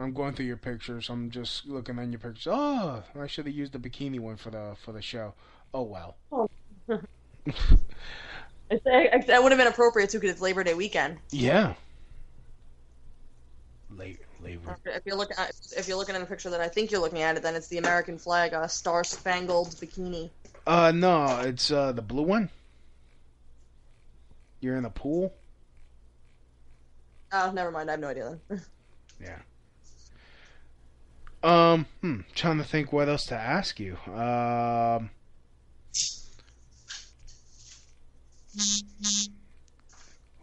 [0.00, 1.08] I'm going through your pictures.
[1.10, 2.48] I'm just looking on your pictures.
[2.50, 5.34] Oh, I should have used the bikini one for the for the show.
[5.72, 6.16] Oh well.
[8.70, 11.16] It, that would have been appropriate too because it's Labor Day weekend.
[11.30, 11.72] Yeah.
[13.98, 14.76] Late labor.
[14.84, 17.22] If you're looking at if you're looking at a picture that I think you're looking
[17.22, 20.30] at it, then it's the American flag, a star spangled bikini.
[20.66, 22.48] Uh no, it's uh the blue one.
[24.60, 25.34] You're in the pool.
[27.32, 27.90] Oh, never mind.
[27.90, 28.62] I have no idea then.
[29.20, 29.38] Yeah.
[31.42, 33.96] Um, hmm, trying to think what else to ask you.
[34.06, 35.10] Um,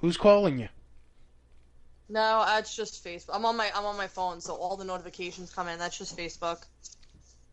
[0.02, 0.68] who's calling you?
[2.10, 3.32] No, uh, it's just Facebook.
[3.34, 5.80] I'm on my I'm on my phone, so all the notifications come in.
[5.80, 6.64] That's just Facebook.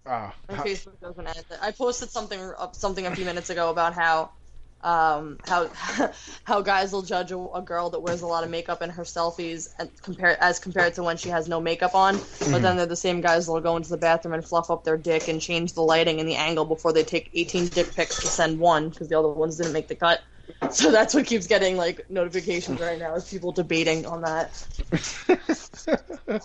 [0.06, 1.44] Ah, My how- Facebook doesn't end.
[1.60, 4.30] I posted something up something a few minutes ago about how
[4.82, 5.70] um how
[6.44, 9.04] how guys will judge a, a girl that wears a lot of makeup in her
[9.04, 12.18] selfies and compare as compared to when she has no makeup on.
[12.50, 14.96] But then they're the same guys that'll go into the bathroom and fluff up their
[14.98, 18.26] dick and change the lighting and the angle before they take 18 dick pics to
[18.26, 20.20] send one because the other ones didn't make the cut.
[20.70, 24.66] So that's what keeps getting like notifications right now is people debating on that.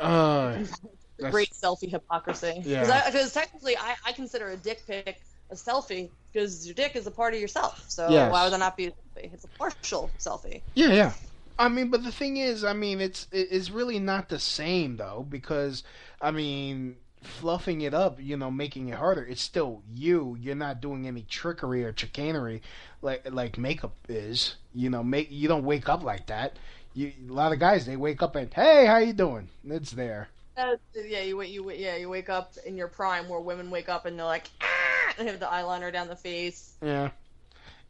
[0.00, 0.58] uh,
[1.30, 2.62] Great selfie hypocrisy.
[2.64, 3.02] Yeah.
[3.06, 5.16] Because technically, I, I consider a dick pic
[5.50, 7.84] a selfie because your dick is a part of yourself.
[7.88, 8.26] So Yes.
[8.26, 9.32] why would that not be a selfie?
[9.32, 10.62] It's a partial selfie.
[10.74, 11.12] Yeah, yeah.
[11.58, 15.26] I mean, but the thing is, I mean, it's it's really not the same though
[15.28, 15.82] because
[16.20, 19.24] I mean, fluffing it up, you know, making it harder.
[19.24, 20.36] It's still you.
[20.40, 22.62] You're not doing any trickery or chicanery
[23.02, 24.56] like like makeup is.
[24.74, 26.58] You know, make you don't wake up like that.
[26.94, 29.48] You a lot of guys they wake up and hey, how you doing?
[29.64, 30.28] It's there.
[30.56, 31.50] Uh, yeah, you wait.
[31.50, 31.70] You.
[31.70, 35.14] Yeah, you wake up in your prime where women wake up and they're like, ah,
[35.18, 36.74] and have the eyeliner down the face.
[36.82, 37.10] Yeah.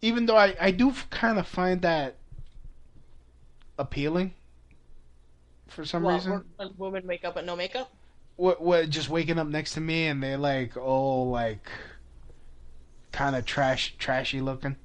[0.02, 2.16] Even though I I do kind of find that
[3.78, 4.32] appealing
[5.68, 6.44] for some reason.
[6.78, 7.90] women wake up with no makeup.
[8.36, 11.68] What what just waking up next to me and they're like oh like
[13.12, 14.76] kind of trash trashy looking.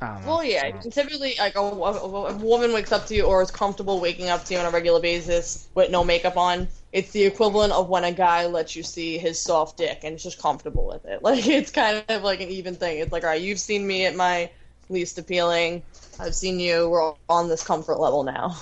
[0.00, 0.28] I don't know.
[0.28, 0.78] Well, yeah.
[0.80, 4.44] Typically, like a, a, a woman wakes up to you or is comfortable waking up
[4.44, 6.68] to you on a regular basis with no makeup on.
[6.92, 10.22] It's the equivalent of when a guy lets you see his soft dick and is
[10.22, 11.22] just comfortable with it.
[11.26, 12.98] Like it's kind of like an even thing.
[12.98, 14.50] It's like, all right, you've seen me at my
[14.88, 15.82] least appealing.
[16.20, 16.88] I've seen you.
[16.88, 18.56] We're on this comfort level now.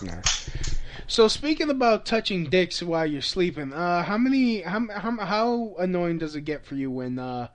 [1.07, 6.19] So speaking about touching dicks while you're sleeping, uh, how many how how how annoying
[6.19, 7.49] does it get for you when uh,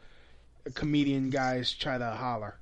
[0.73, 2.55] comedian guys try to holler?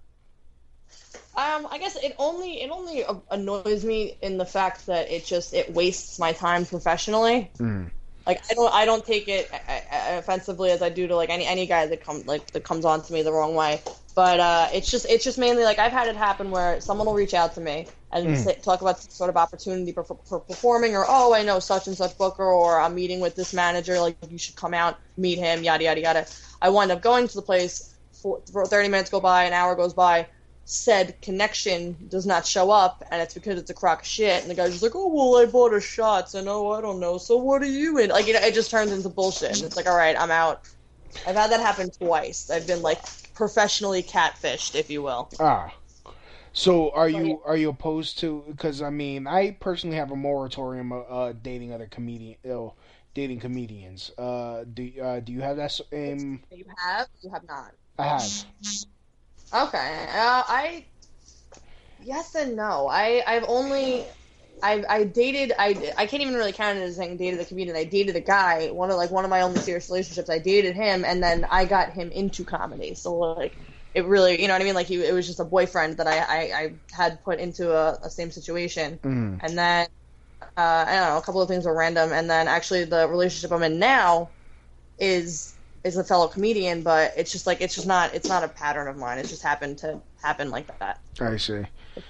[1.35, 5.25] Um, I guess it only it only uh, annoys me in the fact that it
[5.25, 7.51] just it wastes my time professionally.
[7.59, 7.91] Mm.
[8.25, 11.29] Like I don't I don't take it uh, uh, offensively as I do to like
[11.29, 13.81] any any guy that comes like that comes on to me the wrong way.
[14.17, 17.15] But uh, it's just it's just mainly like I've had it happen where someone will
[17.15, 18.37] reach out to me and Mm.
[18.37, 21.87] say, talk about some sort of opportunity for, for performing or oh I know such
[21.87, 25.37] and such booker or I'm meeting with this manager like you should come out meet
[25.39, 26.27] him yada yada yada.
[26.61, 27.93] I wind up going to the place.
[28.23, 30.27] For, 30 minutes go by, an hour goes by
[30.65, 34.41] said connection does not show up, and it's because it's a crock of shit.
[34.41, 36.99] And the guy's just like, "Oh well, I bought a shot, so no, I don't
[36.99, 37.17] know.
[37.19, 39.51] So what are you in?" Like, you know, it just turns into bullshit.
[39.51, 40.61] And it's like, all right, I'm out.
[41.25, 42.49] I've had that happen twice.
[42.49, 42.99] I've been like
[43.37, 45.29] professionally catfished, if you will.
[45.39, 45.73] Ah.
[46.53, 48.43] So are you are you opposed to?
[48.47, 52.73] Because I mean, I personally have a moratorium of uh, dating other comedian, oh,
[53.13, 54.11] dating comedians.
[54.17, 55.79] Uh, do uh, do you have that?
[55.93, 57.73] Um, You have, you have not.
[57.99, 58.45] I have.
[59.53, 60.05] Okay.
[60.09, 60.85] Uh, I
[62.03, 62.87] yes and no.
[62.89, 64.05] I I've only
[64.61, 67.75] I I dated I I can't even really count it as saying dated a comedian.
[67.77, 68.69] I dated a guy.
[68.71, 70.29] One of like one of my only serious relationships.
[70.29, 72.95] I dated him, and then I got him into comedy.
[72.95, 73.57] So like.
[73.93, 74.75] It really, you know what I mean?
[74.75, 77.97] Like he, it was just a boyfriend that I, I, I had put into a,
[78.03, 79.39] a same situation, Mm.
[79.41, 79.87] and then
[80.41, 83.51] uh, I don't know, a couple of things were random, and then actually the relationship
[83.51, 84.31] I'm in now
[84.99, 88.47] is is a fellow comedian, but it's just like it's just not it's not a
[88.49, 89.19] pattern of mine.
[89.19, 90.99] It just happened to happen like that.
[91.19, 91.65] I see.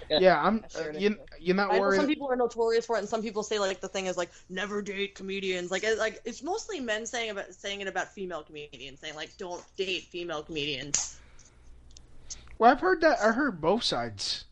[0.10, 0.64] Yeah, I'm.
[0.70, 1.98] Sure it You, you're not I know worried.
[1.98, 4.32] some people are notorious for it, and some people say like the thing is like
[4.50, 5.72] never date comedians.
[5.72, 9.36] Like it, like it's mostly men saying about saying it about female comedians, saying like
[9.38, 11.20] don't date female comedians.
[12.58, 13.20] Well, I've heard that.
[13.22, 14.46] I heard both sides.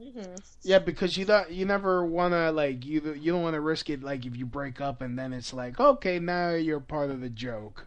[0.00, 0.34] Mm-hmm.
[0.62, 1.50] Yeah, because you don't.
[1.50, 3.16] You never wanna like you.
[3.18, 4.02] You don't want to risk it.
[4.02, 7.30] Like if you break up and then it's like, okay, now you're part of the
[7.30, 7.86] joke.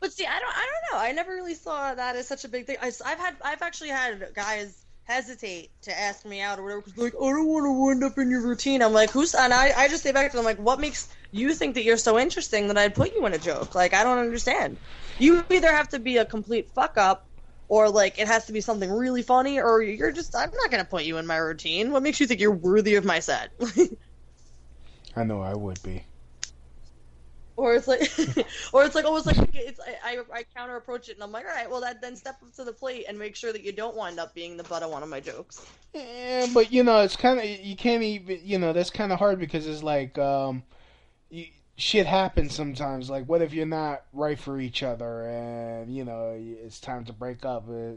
[0.00, 1.04] But see, I don't, I don't know.
[1.06, 2.78] I never really saw that as such a big thing.
[2.80, 6.96] I, have had, I've actually had guys hesitate to ask me out or whatever because
[6.96, 8.82] like I don't want to wind up in your routine.
[8.82, 9.34] I'm like, who's?
[9.34, 11.96] And I, I just say back to them like, what makes you think that you're
[11.96, 13.74] so interesting that I'd put you in a joke?
[13.74, 14.78] Like I don't understand.
[15.18, 17.26] You either have to be a complete fuck up,
[17.68, 20.84] or like it has to be something really funny, or you're just I'm not gonna
[20.84, 21.92] put you in my routine.
[21.92, 23.50] What makes you think you're worthy of my set?
[25.16, 26.04] I know I would be.
[27.60, 28.00] Or it's like,
[28.72, 31.44] or it's like almost like it's I, I, I counter approach it and I'm like,
[31.44, 33.72] all right, well that then step up to the plate and make sure that you
[33.72, 35.66] don't wind up being the butt of one of my jokes.
[35.94, 39.18] Yeah, but you know, it's kind of you can't even you know that's kind of
[39.18, 40.62] hard because it's like um,
[41.30, 41.46] you,
[41.76, 43.10] shit happens sometimes.
[43.10, 47.12] Like, what if you're not right for each other and you know it's time to
[47.12, 47.68] break up?
[47.68, 47.94] Uh,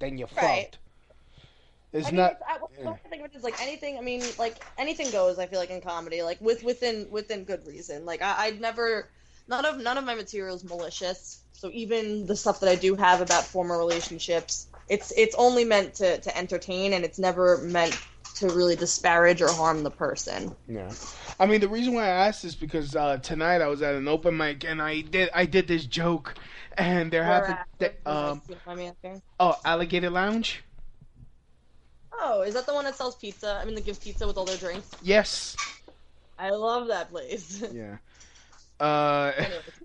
[0.00, 0.68] then you're Right.
[0.68, 0.78] fucked.
[1.92, 2.32] It's I mean, not.
[2.32, 3.98] it's, I, think of it is like anything.
[3.98, 5.38] I mean, like anything goes.
[5.38, 8.06] I feel like in comedy, like with within within good reason.
[8.06, 9.08] Like I, I'd never,
[9.46, 11.42] none of none of my material is malicious.
[11.52, 15.94] So even the stuff that I do have about former relationships, it's it's only meant
[15.96, 17.98] to to entertain, and it's never meant
[18.36, 20.56] to really disparage or harm the person.
[20.66, 20.90] Yeah,
[21.38, 24.08] I mean the reason why I asked is because uh, tonight I was at an
[24.08, 26.34] open mic and I did I did this joke,
[26.78, 27.58] and there happened.
[28.06, 29.22] um, What am I asking?
[29.38, 30.64] oh, Alligator Lounge.
[32.24, 33.58] Oh, is that the one that sells pizza?
[33.60, 34.96] I mean, that gives pizza with all their drinks.
[35.02, 35.56] Yes.
[36.38, 37.62] I love that place.
[37.72, 37.96] Yeah.
[38.78, 39.32] Uh,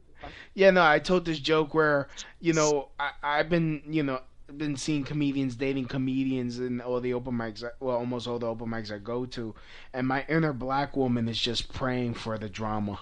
[0.54, 4.22] yeah, no, I told this joke where, you know, I, I've been, you know,
[4.56, 8.68] been seeing comedians dating comedians in all the open mics, well, almost all the open
[8.68, 9.54] mics I go to,
[9.94, 13.00] and my inner black woman is just praying for the drama.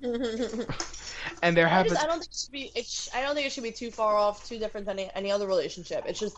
[1.42, 2.72] And there I, happens, just, I don't think it should be.
[2.74, 5.10] It sh- I don't think it should be too far off, too different than any,
[5.14, 6.04] any other relationship.
[6.06, 6.36] It's just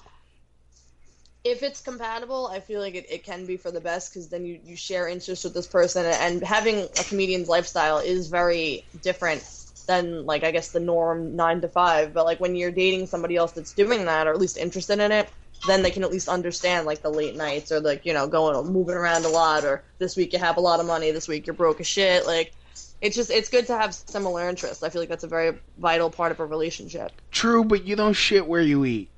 [1.44, 4.44] if it's compatible, I feel like it, it can be for the best because then
[4.44, 9.42] you, you share interests with this person, and having a comedian's lifestyle is very different
[9.86, 12.12] than like I guess the norm nine to five.
[12.12, 15.12] But like when you're dating somebody else that's doing that or at least interested in
[15.12, 15.30] it,
[15.66, 18.66] then they can at least understand like the late nights or like you know going
[18.70, 21.46] moving around a lot or this week you have a lot of money, this week
[21.46, 22.26] you're broke as shit.
[22.26, 22.52] Like
[23.00, 24.82] it's just it's good to have similar interests.
[24.82, 27.12] I feel like that's a very vital part of a relationship.
[27.30, 29.08] true, but you don't shit where you eat.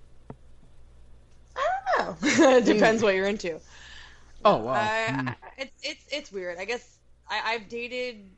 [1.98, 2.16] Know.
[2.22, 3.60] it depends what you're into.
[4.44, 4.74] Oh, wow.
[4.74, 5.28] I, Mm.
[5.28, 6.58] I, it's it's it's weird.
[6.58, 8.30] I guess I, I've dated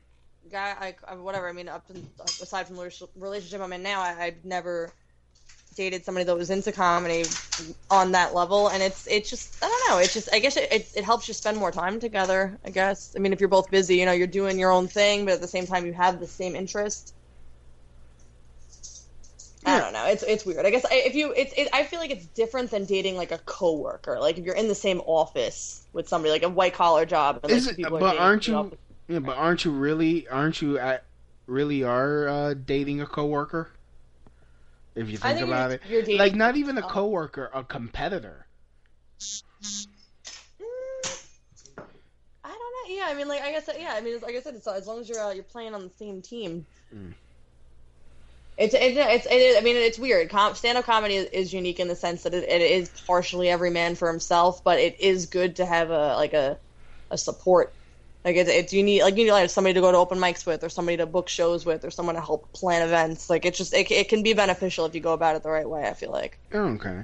[0.51, 1.49] guy I, I whatever.
[1.49, 2.03] I mean, up in,
[2.41, 4.93] aside from the relationship I'm in now, I, I've never
[5.75, 7.25] dated somebody that was into comedy
[7.89, 10.03] on that level, and it's it's just I don't know.
[10.03, 12.59] It's just I guess it, it it helps you spend more time together.
[12.63, 13.15] I guess.
[13.15, 15.41] I mean, if you're both busy, you know, you're doing your own thing, but at
[15.41, 17.14] the same time, you have the same interest.
[19.65, 20.05] I don't know.
[20.05, 20.65] It's it's weird.
[20.65, 23.31] I guess I, if you, it's it, I feel like it's different than dating like
[23.31, 24.19] a coworker.
[24.19, 27.39] Like if you're in the same office with somebody, like a white collar job.
[27.43, 28.55] And, like, it, people are but dating aren't you?
[28.55, 28.79] office.
[29.07, 30.27] Yeah, but aren't you really?
[30.27, 31.03] Aren't you at
[31.47, 33.69] really are uh, dating a coworker?
[34.95, 35.81] If you think think about it,
[36.17, 38.47] like not even a coworker, a competitor.
[42.43, 42.95] I don't know.
[42.95, 45.01] Yeah, I mean, like I guess, yeah, I mean, like I said, it's, as long
[45.01, 46.65] as you're uh, you're playing on the same team.
[46.95, 47.13] Mm.
[48.57, 50.29] It's it, it's it is, I mean it's weird.
[50.29, 53.49] Com- stand up comedy is, is unique in the sense that it, it is partially
[53.49, 56.57] every man for himself, but it is good to have a like a
[57.11, 57.73] a support.
[58.23, 60.45] Like it's it's you need like you need like somebody to go to open mics
[60.45, 63.29] with, or somebody to book shows with, or someone to help plan events.
[63.29, 65.69] Like it's just it, it can be beneficial if you go about it the right
[65.69, 65.85] way.
[65.85, 66.39] I feel like.
[66.53, 67.03] Oh, okay.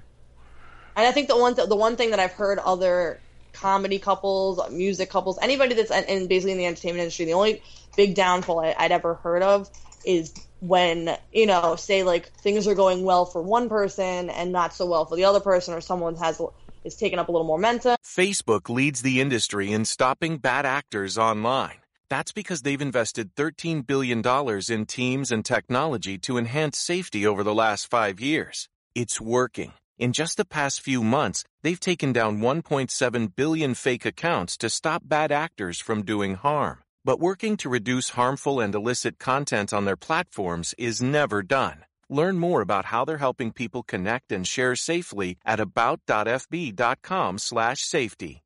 [0.96, 3.22] And I think the one th- the one thing that I've heard other
[3.54, 7.62] comedy couples, music couples, anybody that's in, in basically in the entertainment industry, the only
[7.96, 9.70] big downfall I, I'd ever heard of
[10.06, 14.74] is when you know, say like things are going well for one person and not
[14.74, 16.42] so well for the other person, or someone has
[16.84, 17.98] is taking up a little momentum.
[18.04, 21.78] Facebook leads the industry in stopping bad actors online.
[22.10, 24.22] That's because they've invested $13 billion
[24.70, 28.68] in teams and technology to enhance safety over the last five years.
[28.94, 29.74] It's working.
[29.98, 35.04] In just the past few months, they've taken down 1.7 billion fake accounts to stop
[35.06, 36.80] bad actors from doing harm.
[37.04, 41.86] But working to reduce harmful and illicit content on their platforms is never done.
[42.10, 48.42] Learn more about how they're helping people connect and share safely at about.fb.com/safety.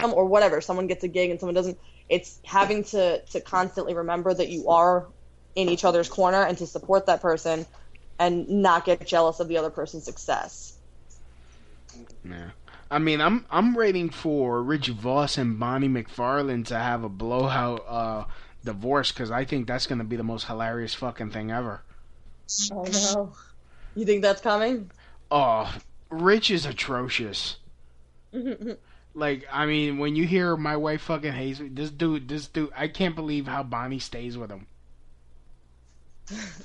[0.00, 3.94] Um, or whatever someone gets a gig and someone doesn't it's having to to constantly
[3.94, 5.06] remember that you are
[5.54, 7.64] in each other's corner and to support that person
[8.18, 10.76] and not get jealous of the other person's success
[12.24, 12.50] Yeah.
[12.92, 17.84] I mean, I'm I'm waiting for Rich Voss and Bonnie McFarlane to have a blowout
[17.88, 18.24] uh,
[18.62, 21.82] divorce because I think that's gonna be the most hilarious fucking thing ever.
[22.70, 23.32] Oh no.
[23.94, 24.90] You think that's coming?
[25.30, 25.74] Oh,
[26.10, 27.56] Rich is atrocious.
[29.14, 32.70] Like, I mean, when you hear my wife fucking hates me, this dude, this dude,
[32.74, 34.66] I can't believe how Bonnie stays with him.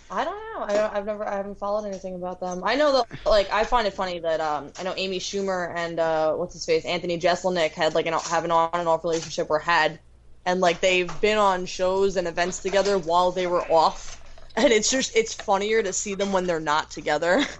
[0.10, 0.64] I don't know.
[0.64, 2.64] I don't, I've never, I haven't followed anything about them.
[2.64, 6.00] I know that, like, I find it funny that um, I know Amy Schumer and
[6.00, 9.50] uh, what's his face, Anthony Jeselnik had like an have an on and off relationship
[9.50, 10.00] or had,
[10.46, 14.22] and like they've been on shows and events together while they were off,
[14.56, 17.44] and it's just it's funnier to see them when they're not together.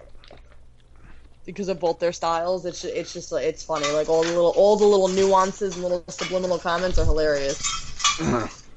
[1.48, 3.90] because of both their styles, it's it's just like it's funny.
[3.92, 7.58] Like all the little all the little nuances and little subliminal comments are hilarious.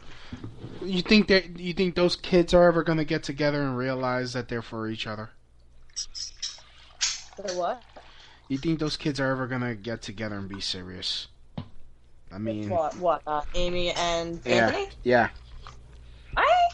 [0.83, 4.49] You think that you think those kids are ever gonna get together and realize that
[4.49, 5.29] they're for each other?
[5.95, 7.83] So what?
[8.47, 11.27] You think those kids are ever gonna get together and be serious?
[12.31, 12.97] I mean, What?
[12.97, 13.21] What?
[13.27, 14.89] Uh, Amy and yeah, Anthony?
[15.03, 15.29] yeah.
[16.35, 16.69] I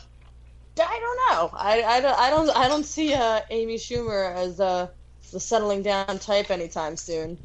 [0.79, 1.57] I don't know.
[1.57, 4.87] I, I, don't, I don't I don't see uh, Amy Schumer as uh,
[5.31, 7.37] the settling down type anytime soon.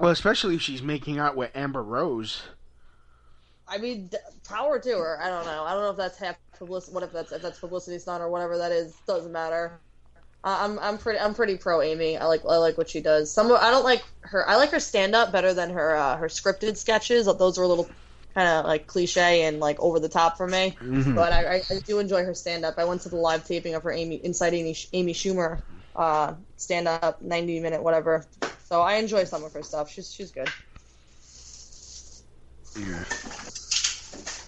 [0.00, 2.42] Well, especially if she's making out with Amber Rose.
[3.70, 4.18] I mean, d-
[4.48, 5.20] power to her.
[5.22, 5.64] I don't know.
[5.64, 6.92] I don't know if that's half publicity.
[6.94, 8.94] What if that's if that's publicity stunt or whatever that is?
[9.06, 9.80] Doesn't matter.
[10.42, 12.16] I'm I'm pretty I'm pretty pro Amy.
[12.16, 13.32] I like I like what she does.
[13.32, 14.48] Some I don't like her.
[14.48, 17.26] I like her stand up better than her uh, her scripted sketches.
[17.26, 17.90] Those are a little
[18.34, 20.76] kind of like cliche and like over the top for me.
[20.80, 21.14] Mhm.
[21.14, 22.74] But I, I, I do enjoy her stand up.
[22.78, 25.62] I went to the live taping of her Amy Inside Amy, Amy Schumer
[25.94, 28.24] uh, stand up 90 minute whatever.
[28.64, 29.90] So I enjoy some of her stuff.
[29.90, 30.48] She's she's good.
[32.76, 33.04] Yeah.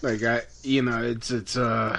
[0.03, 1.97] Like I, you know, it's it's uh,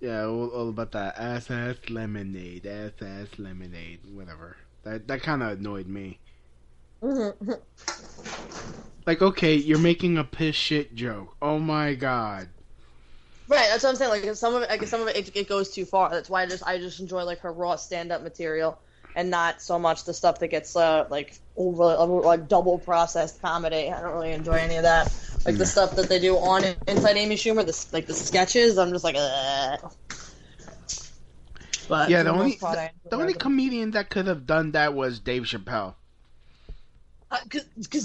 [0.00, 4.58] yeah, all, all about that ass ass lemonade, ass ass lemonade, whatever.
[4.82, 6.18] That that kind of annoyed me.
[7.02, 7.52] Mm-hmm.
[9.06, 11.34] Like, okay, you're making a piss shit joke.
[11.40, 12.48] Oh my god.
[13.48, 14.10] Right, that's what I'm saying.
[14.10, 16.10] Like some of it, like some of it, it, it goes too far.
[16.10, 18.78] That's why I just I just enjoy like her raw stand up material,
[19.14, 21.84] and not so much the stuff that gets uh like over
[22.20, 23.90] like double processed comedy.
[23.90, 25.12] I don't really enjoy any of that.
[25.44, 28.78] Like the stuff that they do on Inside Amy Schumer, the like the sketches.
[28.78, 29.92] I'm just like, Ugh.
[31.88, 35.18] But yeah, the only part, the, the only comedian that could have done that was
[35.18, 35.94] Dave Chappelle.
[37.42, 37.64] because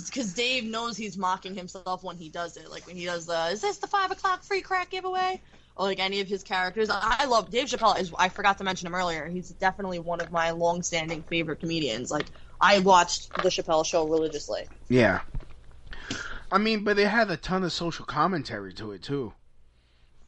[0.09, 2.71] because Dave knows he's mocking himself when he does it.
[2.71, 5.39] Like when he does the "Is this the five o'clock free crack giveaway?"
[5.75, 6.89] Or like any of his characters.
[6.89, 7.99] I I love Dave Chappelle.
[7.99, 9.27] Is I forgot to mention him earlier.
[9.27, 12.11] He's definitely one of my long-standing favorite comedians.
[12.11, 12.25] Like
[12.61, 14.67] I watched the Chappelle Show religiously.
[14.89, 15.21] Yeah.
[16.51, 19.33] I mean, but it had a ton of social commentary to it too.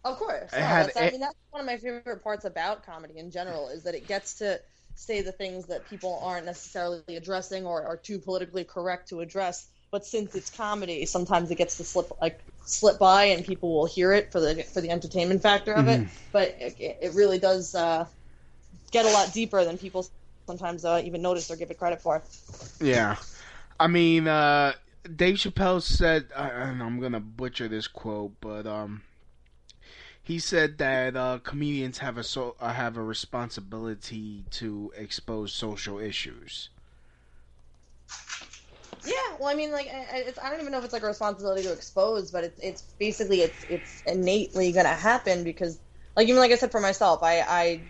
[0.03, 2.85] Of course, It No, had- that's, I mean that's one of my favorite parts about
[2.85, 4.59] comedy in general is that it gets to
[4.95, 9.67] say the things that people aren't necessarily addressing or are too politically correct to address.
[9.91, 13.85] But since it's comedy, sometimes it gets to slip like slip by, and people will
[13.85, 16.01] hear it for the for the entertainment factor of it.
[16.01, 16.07] Mhm.
[16.31, 18.05] But it, it really does uh,
[18.91, 20.05] get a lot deeper than people
[20.45, 22.21] sometimes uh, even notice or give it credit for.
[22.81, 23.15] Yeah.
[23.79, 24.73] I mean, uh,
[25.15, 29.03] Dave Chappelle said, and I'm gonna butcher this quote, but um,
[30.21, 35.99] he said that uh, comedians have a so uh, have a responsibility to expose social
[35.99, 36.69] issues.
[39.07, 41.63] Yeah, well, I mean, like, it's, I don't even know if it's like a responsibility
[41.63, 45.79] to expose, but it's it's basically it's it's innately gonna happen because,
[46.17, 47.81] like, even like I said for myself, I I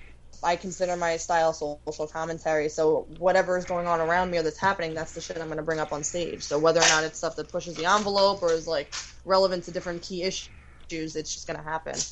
[0.44, 2.70] I consider my style social commentary.
[2.70, 5.64] So whatever is going on around me or that's happening, that's the shit I'm gonna
[5.64, 6.44] bring up on stage.
[6.44, 8.94] So whether or not it's stuff that pushes the envelope or is like
[9.26, 11.96] relevant to different key issues, it's just gonna happen.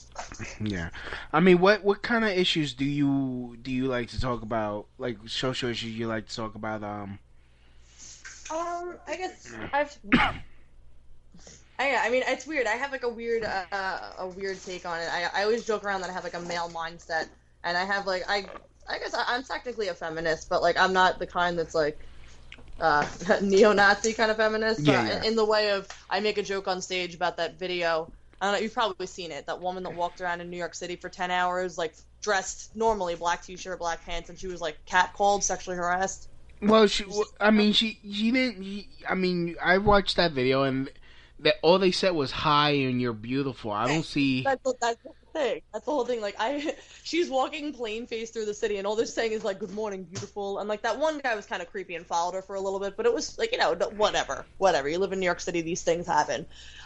[0.59, 0.89] Yeah.
[1.33, 4.87] I mean, what what kind of issues do you do you like to talk about?
[4.97, 6.83] Like social issues you like to talk about?
[6.83, 7.19] Um.
[8.51, 9.97] Um, I guess I've.
[11.77, 12.67] I, I mean, it's weird.
[12.67, 15.09] I have like a weird, uh, a weird take on it.
[15.11, 17.27] I, I always joke around that I have like a male mindset,
[17.63, 18.45] and I have like I,
[18.87, 21.99] I guess I, I'm technically a feminist, but like I'm not the kind that's like,
[22.79, 23.05] uh,
[23.41, 24.81] neo-Nazi kind of feminist.
[24.81, 25.23] Yeah, yeah.
[25.23, 28.11] In the way of, I make a joke on stage about that video.
[28.39, 28.61] I don't know.
[28.61, 29.45] You've probably seen it.
[29.47, 33.15] That woman that walked around in New York City for ten hours, like dressed normally,
[33.15, 36.29] black t-shirt, black pants, and she was like catcalled, sexually harassed.
[36.61, 37.05] Well, she.
[37.39, 37.99] I mean, she.
[38.09, 38.63] She didn't.
[38.63, 40.89] She, I mean, I watched that video and
[41.39, 44.43] that all they said was "Hi" and "You're beautiful." I don't see.
[44.43, 44.97] That's, that's,
[45.35, 45.61] thing.
[45.73, 46.21] That's the whole thing.
[46.21, 49.59] Like I, she's walking plain face through the city, and all they're saying is like
[49.59, 52.41] "Good morning, beautiful." And like that one guy was kind of creepy and followed her
[52.41, 54.89] for a little bit, but it was like you know whatever, whatever.
[54.89, 56.45] You live in New York City, these things happen.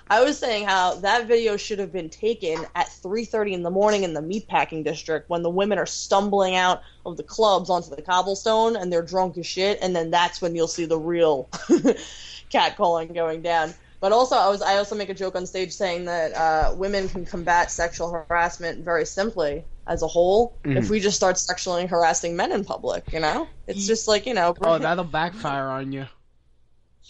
[0.10, 4.04] I was saying how that video should have been taken at 3:30 in the morning
[4.04, 8.02] in the meatpacking district when the women are stumbling out of the clubs onto the
[8.02, 11.48] cobblestone and they're drunk as shit, and then that's when you'll see the real
[12.52, 13.74] catcalling going down.
[14.02, 17.10] But also, I was I also make a joke on stage saying that uh, women
[17.10, 20.78] can combat sexual harassment very simply as a whole Mhm.
[20.78, 23.12] if we just start sexually harassing men in public.
[23.12, 24.56] You know, it's just like you know.
[24.62, 26.08] Oh, that'll backfire on you.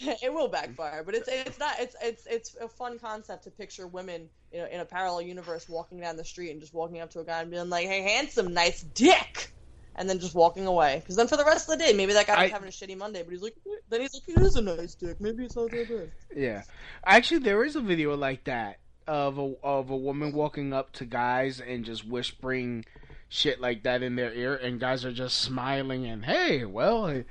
[0.00, 3.86] it will backfire, but it's it's not it's it's it's a fun concept to picture
[3.86, 7.10] women you know in a parallel universe walking down the street and just walking up
[7.10, 9.52] to a guy and being like, "Hey, handsome, nice dick,"
[9.96, 10.98] and then just walking away.
[11.00, 12.72] Because then for the rest of the day, maybe that guy was I- having a
[12.72, 13.56] shitty Monday, but he's like,
[13.88, 15.20] then he's like, "It is a nice dick.
[15.20, 16.62] Maybe it's not that bad." Yeah,
[17.04, 21.04] actually, there is a video like that of a of a woman walking up to
[21.04, 22.84] guys and just whispering
[23.28, 27.22] shit like that in their ear, and guys are just smiling and hey, well,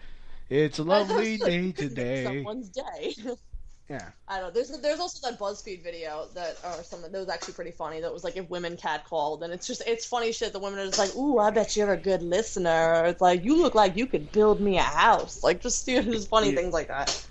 [0.49, 2.24] it's a lovely day today.
[2.43, 3.14] Someone's day.
[3.89, 4.09] Yeah.
[4.27, 4.51] I don't know.
[4.51, 7.99] There's there's also that BuzzFeed video that or something that was actually pretty funny.
[7.99, 10.53] That was like if women catcalled, and it's just it's funny shit.
[10.53, 13.43] The women are just like, "Ooh, I bet you're a good listener." Or it's like,
[13.43, 16.51] "You look like you could build me a house." Like just you know, just funny
[16.51, 16.57] Yeah.
[16.57, 17.27] things like that.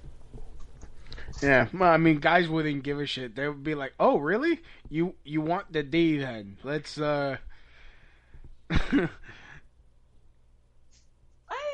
[1.40, 3.36] Yeah, well, I mean, guys wouldn't give a shit.
[3.36, 4.60] They would be like, "Oh, really?
[4.88, 6.58] You you want the D then?
[6.64, 7.36] Let's uh."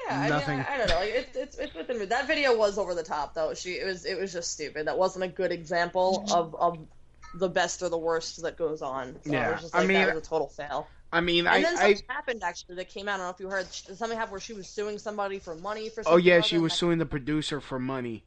[0.07, 0.97] Yeah, I, mean, I, I don't know.
[0.97, 2.07] Like, it's it's it's within me.
[2.07, 3.55] That video was over the top though.
[3.55, 4.87] She it was it was just stupid.
[4.87, 6.79] That wasn't a good example of of
[7.35, 9.17] the best or the worst that goes on.
[9.25, 10.87] So Yeah, it was just I mean, that was a total fail.
[11.13, 13.15] I mean, And I, then I something happened actually that came out.
[13.15, 13.73] I don't know if you heard.
[13.73, 16.01] Something happened where she was suing somebody for money for.
[16.01, 16.15] Oh, something.
[16.15, 18.25] Oh yeah, she was suing the producer for money.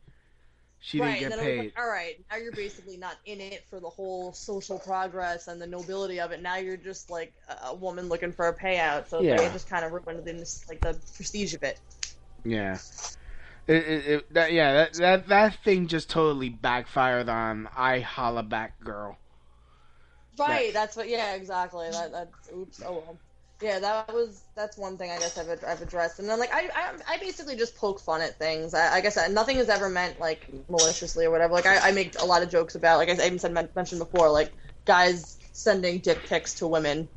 [0.88, 1.66] She right, didn't and get then it was paid.
[1.76, 5.62] like, all right, now you're basically not in it for the whole social progress and
[5.62, 6.42] the nobility of it.
[6.42, 7.34] Now you're just like
[7.66, 9.10] a- woman looking for a payout.
[9.10, 9.42] So Yeah.
[9.42, 11.78] it just kind of ruined the like the prestige of it.
[12.46, 12.78] Yeah.
[13.68, 18.44] It, it, it, that, yeah, that, that that thing just totally backfired on I holla
[18.44, 19.18] back girl.
[20.40, 20.72] Right.
[20.72, 21.10] That's what.
[21.10, 21.34] Yeah.
[21.34, 21.90] Exactly.
[21.92, 22.14] That.
[22.14, 22.30] That.
[22.56, 22.82] Oops.
[22.86, 23.18] Oh well.
[23.62, 23.80] Yeah.
[23.80, 24.42] That was.
[24.56, 27.56] That's one thing I guess I've, I've addressed, and then like I, I I basically
[27.56, 28.74] just poke fun at things.
[28.74, 31.54] I, I guess I, nothing is ever meant like maliciously or whatever.
[31.54, 34.30] Like I, I make a lot of jokes about like I even said mentioned before
[34.32, 34.52] like
[34.86, 37.08] guys sending dick pics to women.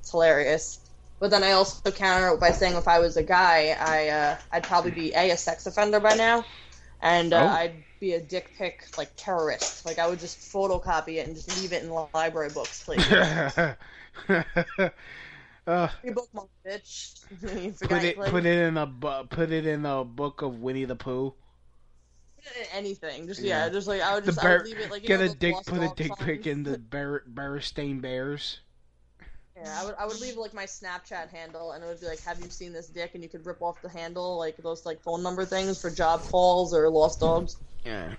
[0.00, 0.80] It's hilarious.
[1.20, 4.36] But then I also counter it by saying if I was a guy, I uh,
[4.52, 6.44] I'd probably be a a sex offender by now,
[7.02, 7.46] and uh, Oh.
[7.46, 9.84] I'd be a dick pic like terrorist.
[9.84, 13.04] Like I would just photocopy it and just leave it in library books, please.
[15.68, 17.24] uh, Free bookmark, bitch.
[17.88, 20.96] Put it put it in a bu- put it in a book of Winnie the
[20.96, 21.34] Pooh.
[22.72, 23.26] anything.
[23.26, 23.68] Just yeah, Yeah.
[23.70, 25.82] just like I would just I would leave it like get know, a dick, put
[25.82, 28.60] a dick pic in the Ber- Berenstain Bears.
[29.56, 32.20] Yeah, I would I would leave like my Snapchat handle and it would be like,
[32.22, 33.10] have you seen this dick?
[33.14, 36.22] And you could rip off the handle like those like phone number things for job
[36.22, 37.56] calls or lost dogs.
[37.84, 38.14] Yeah,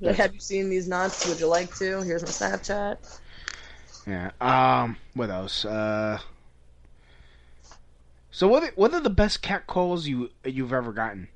[0.00, 1.26] Like, have you seen these nuts?
[1.28, 2.02] Would you like to?
[2.02, 3.20] Here's my Snapchat.
[4.06, 4.30] yeah.
[4.40, 5.64] Um, what else?
[5.64, 6.18] Uh,
[8.30, 8.62] so what?
[8.62, 11.28] are- What are the best cat calls you you've ever gotten?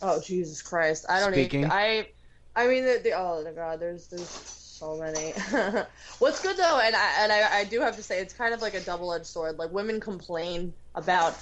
[0.00, 1.06] Oh Jesus Christ!
[1.08, 1.60] I don't Speaking.
[1.60, 1.70] even.
[1.72, 2.08] I,
[2.54, 5.32] I mean, the, the, oh my God, there's there's so many.
[6.20, 8.62] What's good though, and I and I, I do have to say, it's kind of
[8.62, 9.58] like a double edged sword.
[9.58, 11.36] Like women complain about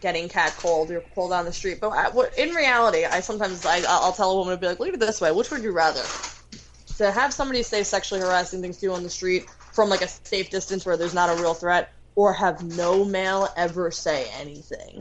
[0.00, 3.82] getting catcalled or pulled on the street, but I, what- in reality, I sometimes I
[3.88, 5.30] I'll tell a woman to be like, look at it this way.
[5.32, 6.02] Which would you rather?
[6.98, 10.08] To have somebody say sexually harassing things to you on the street from like a
[10.08, 15.00] safe distance where there's not a real threat, or have no male ever say anything.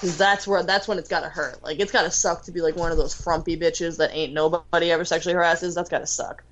[0.00, 1.62] Cause that's where that's when it's gotta hurt.
[1.62, 4.90] Like it's gotta suck to be like one of those frumpy bitches that ain't nobody
[4.90, 5.74] ever sexually harasses.
[5.74, 6.42] That's gotta suck.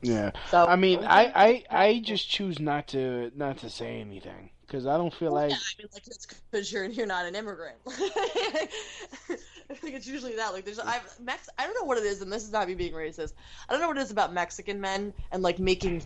[0.00, 0.30] Yeah.
[0.50, 4.86] So I mean, I, I I just choose not to not to say anything because
[4.86, 7.76] I don't feel like yeah, I mean, like it's because you're you're not an immigrant.
[7.88, 10.52] I think it's usually that.
[10.52, 11.48] Like, there's I've Mex.
[11.58, 13.34] I don't know what it is, and this is not me being racist.
[13.68, 16.02] I don't know what it is about Mexican men and like making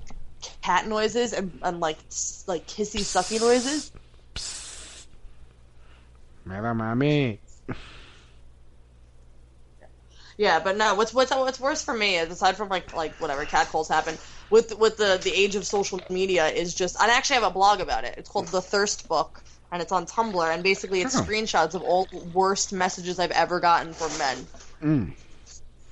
[0.62, 1.98] cat noises and, and like
[2.46, 3.90] like kissy sucky noises.
[6.44, 7.38] Mira mami.
[10.36, 10.94] Yeah, but no.
[10.96, 14.16] What's what's what's worse for me is aside from like like whatever catcalls happen
[14.50, 17.00] with with the the age of social media is just.
[17.00, 18.16] I actually have a blog about it.
[18.18, 19.40] It's called the Thirst Book,
[19.70, 20.52] and it's on Tumblr.
[20.52, 21.22] And basically, it's Oh.
[21.22, 24.46] screenshots of all worst messages I've ever gotten from men.
[24.82, 25.12] Mm.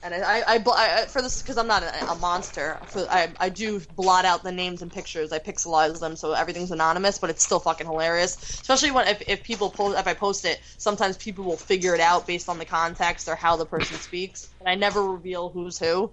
[0.04, 2.78] And I, I, I, I for this because I'm not a, a monster.
[2.86, 5.32] For, I, I do blot out the names and pictures.
[5.32, 8.36] I pixelize them so everything's anonymous, but it's still fucking hilarious.
[8.36, 12.00] Especially when if, if people post if I post it, sometimes people will figure it
[12.00, 14.48] out based on the context or how the person speaks.
[14.60, 16.10] And I never reveal who's who.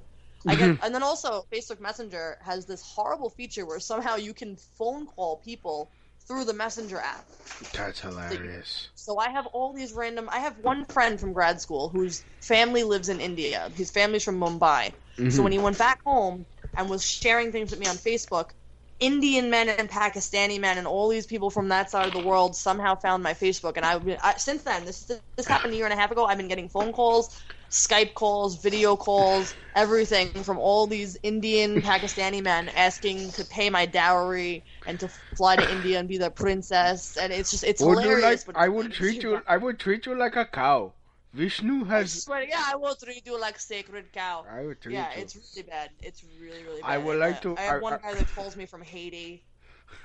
[0.47, 0.85] I get, mm-hmm.
[0.85, 5.37] and then also Facebook Messenger has this horrible feature where somehow you can phone call
[5.37, 5.89] people
[6.29, 7.25] through the Messenger app.
[7.73, 8.89] That's hilarious.
[8.95, 10.29] So I have all these random.
[10.31, 13.71] I have one friend from grad school whose family lives in India.
[13.75, 14.93] His family's from Mumbai.
[15.29, 15.43] So Mhm.
[15.43, 16.45] when he went back home
[16.77, 18.51] and was sharing things with me on Facebook,
[18.99, 22.55] Indian men and Pakistani men and all these people from that side of the world
[22.55, 23.77] somehow found my Facebook.
[23.77, 24.85] And I've been I, since then.
[24.85, 26.25] This this happened a year and a half ago.
[26.25, 27.29] I've been getting phone calls,
[27.71, 33.85] Skype calls, video calls, everything from all these Indian Pakistani men asking to pay my
[33.85, 37.15] dowry and to fly to India and be their princess.
[37.15, 38.43] And it's just it's Would hilarious.
[38.43, 38.45] like?
[38.45, 39.41] but I would treat you.
[39.47, 40.93] I would treat you like a cow.
[41.33, 42.23] Vishnu I has.
[42.23, 44.45] swear, yeah, I will treat you like sacred cow.
[44.49, 45.21] I would treat yeah, you.
[45.21, 45.91] it's really bad.
[46.01, 46.89] It's really, really bad.
[46.89, 49.43] I would like to- I have I- one I- guy that calls me from Haiti.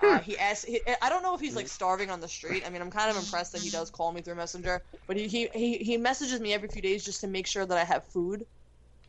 [0.02, 0.64] Uh, he asks.
[0.64, 2.66] He, I don't know if he's like starving on the street.
[2.66, 4.82] I mean, I'm kind of impressed that he does call me through Messenger.
[5.06, 7.76] But he he, he, he messages me every few days just to make sure that
[7.76, 8.46] I have food.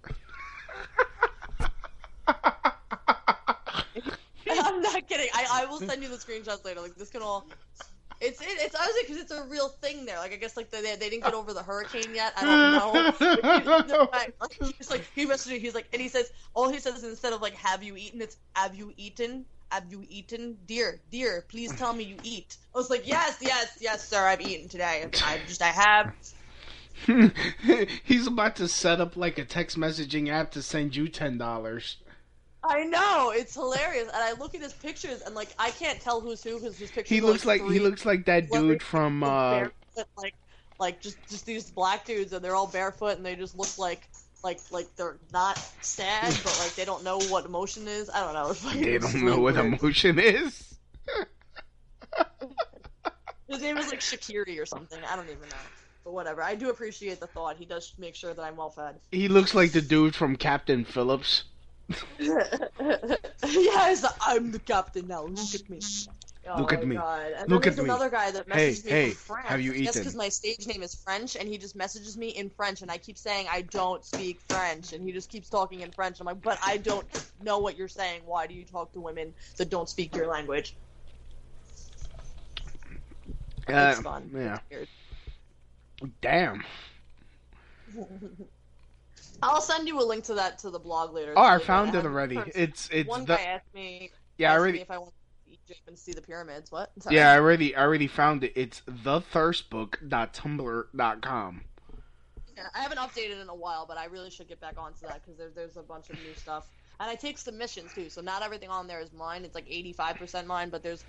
[4.49, 5.29] I'm not kidding.
[5.33, 6.81] I, I will send you the screenshots later.
[6.81, 7.47] Like this can all.
[8.25, 10.17] It's it, it's honestly because it's a real thing there.
[10.17, 12.33] Like I guess like they they didn't get over the hurricane yet.
[12.35, 14.67] I don't know.
[14.77, 15.59] He's, like he messaged me.
[15.59, 18.21] He's like and he says all he says is instead of like have you eaten,
[18.21, 19.45] it's have you eaten.
[19.71, 21.43] Have you eaten, dear, dear?
[21.49, 22.55] Please tell me you eat.
[22.73, 24.23] I was like, yes, yes, yes, sir.
[24.23, 25.09] I've eaten today.
[25.25, 26.13] I just, I have.
[28.03, 31.97] He's about to set up like a text messaging app to send you ten dollars.
[32.67, 36.21] I know it's hilarious, and I look at his pictures, and like I can't tell
[36.21, 37.09] who's who because his pictures.
[37.09, 40.35] He are, looks like three he looks like that dude from uh barefoot, like
[40.79, 44.09] like just just these black dudes and they're all barefoot and they just look like
[44.43, 48.09] like like they're not sad but like they don't know what emotion is.
[48.09, 48.49] I don't know.
[48.51, 50.77] It's like, they don't know what emotion is.
[53.47, 54.99] His name is like Shakiri or something.
[55.07, 55.55] I don't even know.
[56.03, 56.41] But whatever.
[56.41, 57.57] I do appreciate the thought.
[57.57, 58.95] He does make sure that I'm well fed.
[59.11, 61.43] He looks like the dude from Captain Phillips.
[62.19, 65.23] yes, I'm the captain now.
[65.25, 65.79] Look at me.
[66.47, 66.95] Oh Look at me.
[66.95, 67.33] God.
[67.33, 67.85] And Look at there's me.
[67.85, 69.49] another guy that Hey, me hey, from France.
[69.49, 70.03] have you That's eaten?
[70.03, 72.97] because my stage name is French, and he just messages me in French, and I
[72.97, 76.19] keep saying I don't speak French, and he just keeps talking in French.
[76.19, 77.07] I'm like, but I don't
[77.39, 78.21] know what you're saying.
[78.25, 80.77] Why do you talk to women that don't speak your language?
[83.67, 84.31] Uh, it's fun.
[84.33, 84.59] Yeah.
[84.69, 84.91] It's
[86.21, 86.63] Damn.
[89.41, 91.33] I'll send you a link to that to the blog later.
[91.35, 92.39] Oh, I found it already.
[92.55, 94.11] It's it's one the guy asked me.
[94.37, 95.15] Yeah, I already- if I want to
[95.51, 96.71] Egypt and see the pyramids.
[96.71, 96.91] What?
[96.99, 97.15] Sorry.
[97.15, 97.31] yeah.
[97.31, 98.53] I already I already found it.
[98.55, 101.61] It's thethirstbook.tumblr.com.
[102.55, 105.21] Yeah, I haven't updated in a while, but I really should get back onto that
[105.23, 106.67] because there, there's a bunch of new stuff.
[107.01, 109.43] And I take submissions too, so not everything on there is mine.
[109.43, 111.03] It's like 85% mine, but there's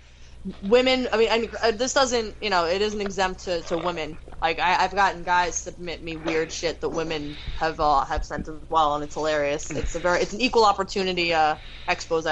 [0.63, 1.07] women.
[1.11, 4.17] I mean, I, uh, this doesn't, you know, it isn't exempt to, to women.
[4.41, 8.47] Like I, I've gotten guys submit me weird shit that women have uh, have sent
[8.47, 9.71] as well, and it's hilarious.
[9.71, 11.55] It's a very, it's an equal opportunity uh,
[11.87, 12.27] expose.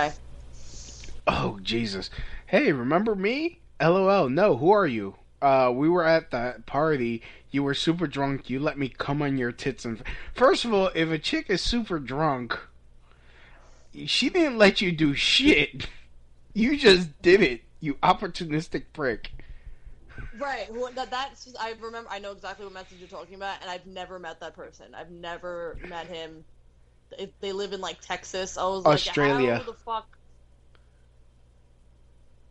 [1.27, 2.09] Oh Jesus!
[2.47, 3.59] Hey, remember me?
[3.81, 4.29] LOL.
[4.29, 5.15] No, who are you?
[5.41, 7.21] Uh, we were at that party.
[7.51, 8.49] You were super drunk.
[8.49, 10.01] You let me come on your tits and.
[10.33, 12.57] First of all, if a chick is super drunk,
[14.05, 15.87] she didn't let you do shit.
[16.57, 17.64] You just did it.
[17.79, 19.31] You opportunistic prick.
[20.37, 20.71] Right.
[20.73, 22.09] Well, that that's I remember.
[22.09, 24.95] I know exactly what message you're talking about, and I've never met that person.
[24.95, 26.43] I've never met him.
[27.19, 29.51] If they live in like Texas, I was Australia.
[29.51, 30.17] like, how the fuck?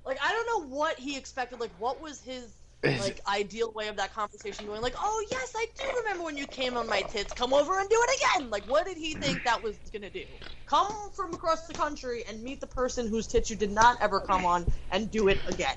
[0.04, 1.60] Like I don't know what he expected.
[1.60, 2.54] Like what was his Is-
[2.84, 4.82] like ideal way of that conversation going?
[4.82, 7.32] Like, oh yes, I do remember when you came on my tits.
[7.32, 8.50] Come over and do it again.
[8.50, 10.24] Like what did he think that was gonna do?
[10.66, 14.20] Come from across the country and meet the person whose tits you did not ever
[14.20, 15.76] come on and do it again.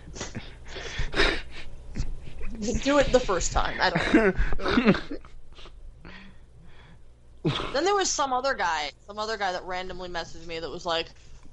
[2.81, 3.77] do it the first time.
[3.79, 4.13] I don't
[4.59, 4.93] know.
[7.73, 10.85] Then there was some other guy, some other guy that randomly messaged me that was
[10.85, 11.07] like,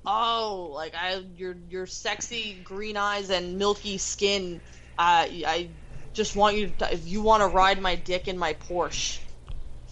[0.04, 4.60] "Oh, like I, your your sexy green eyes and milky skin.
[4.98, 5.70] Uh, I
[6.12, 9.20] just want you to, if you want to ride my dick in my Porsche."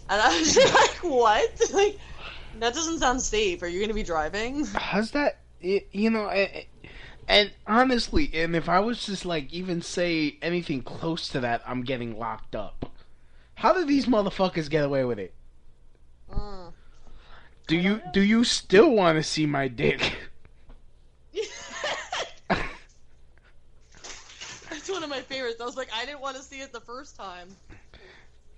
[0.09, 1.50] And I was like, "What?
[1.72, 1.98] Like
[2.59, 3.62] that doesn't sound safe.
[3.62, 5.38] Are you gonna be driving?" How's that?
[5.62, 6.64] y- You know, and,
[7.28, 11.82] and honestly, and if I was just like even say anything close to that, I'm
[11.82, 12.90] getting locked up.
[13.55, 15.32] How do these motherfuckers get away with it?
[16.32, 16.72] Mm.
[17.68, 20.16] Do you do you still want to see my dick?
[24.68, 25.60] That's one of my favorites.
[25.60, 27.48] I was like, I didn't want to see it the first time.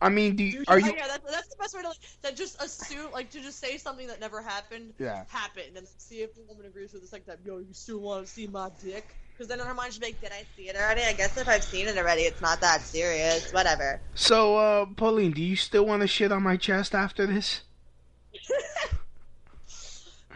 [0.01, 0.93] I mean, do you, Dude, are you?
[0.97, 2.37] Yeah, that's, that's the best way to like that.
[2.37, 4.93] Just assume, like, to just say something that never happened.
[4.99, 5.25] Yeah.
[5.29, 7.39] Happened, and see if the woman agrees with the second time.
[7.45, 9.07] Yo, you still want to see my dick?
[9.33, 11.03] Because then in her mind she'll like, Did I see it already?
[11.03, 13.53] I guess if I've seen it already, it's not that serious.
[13.53, 14.01] Whatever.
[14.15, 17.63] So, uh, Pauline, do you still want to shit on my chest after this?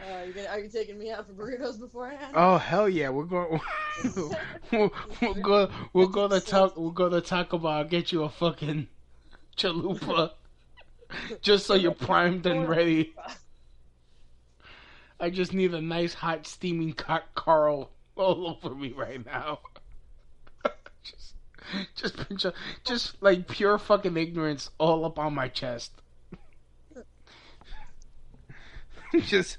[0.07, 2.33] Oh, you gonna, are you taking me out for burritos beforehand?
[2.35, 3.61] Oh hell yeah, we're going.
[4.73, 5.71] we'll, we'll go.
[5.93, 6.77] We'll go to talk.
[6.77, 7.73] We'll go to Taco Bell.
[7.73, 8.89] I'll get you a fucking
[9.57, 10.33] chalupa,
[11.43, 13.15] just so you're primed and ready.
[15.21, 19.61] I just need a nice hot steaming car- Carl all over me right now.
[21.03, 21.35] just,
[21.97, 25.93] just, just, just like pure fucking ignorance all up on my chest.
[29.27, 29.59] just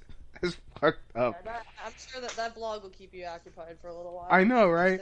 [0.79, 1.35] fucked up.
[1.37, 4.27] Yeah, that, I'm sure that that blog will keep you occupied for a little while.
[4.29, 5.01] I know, right?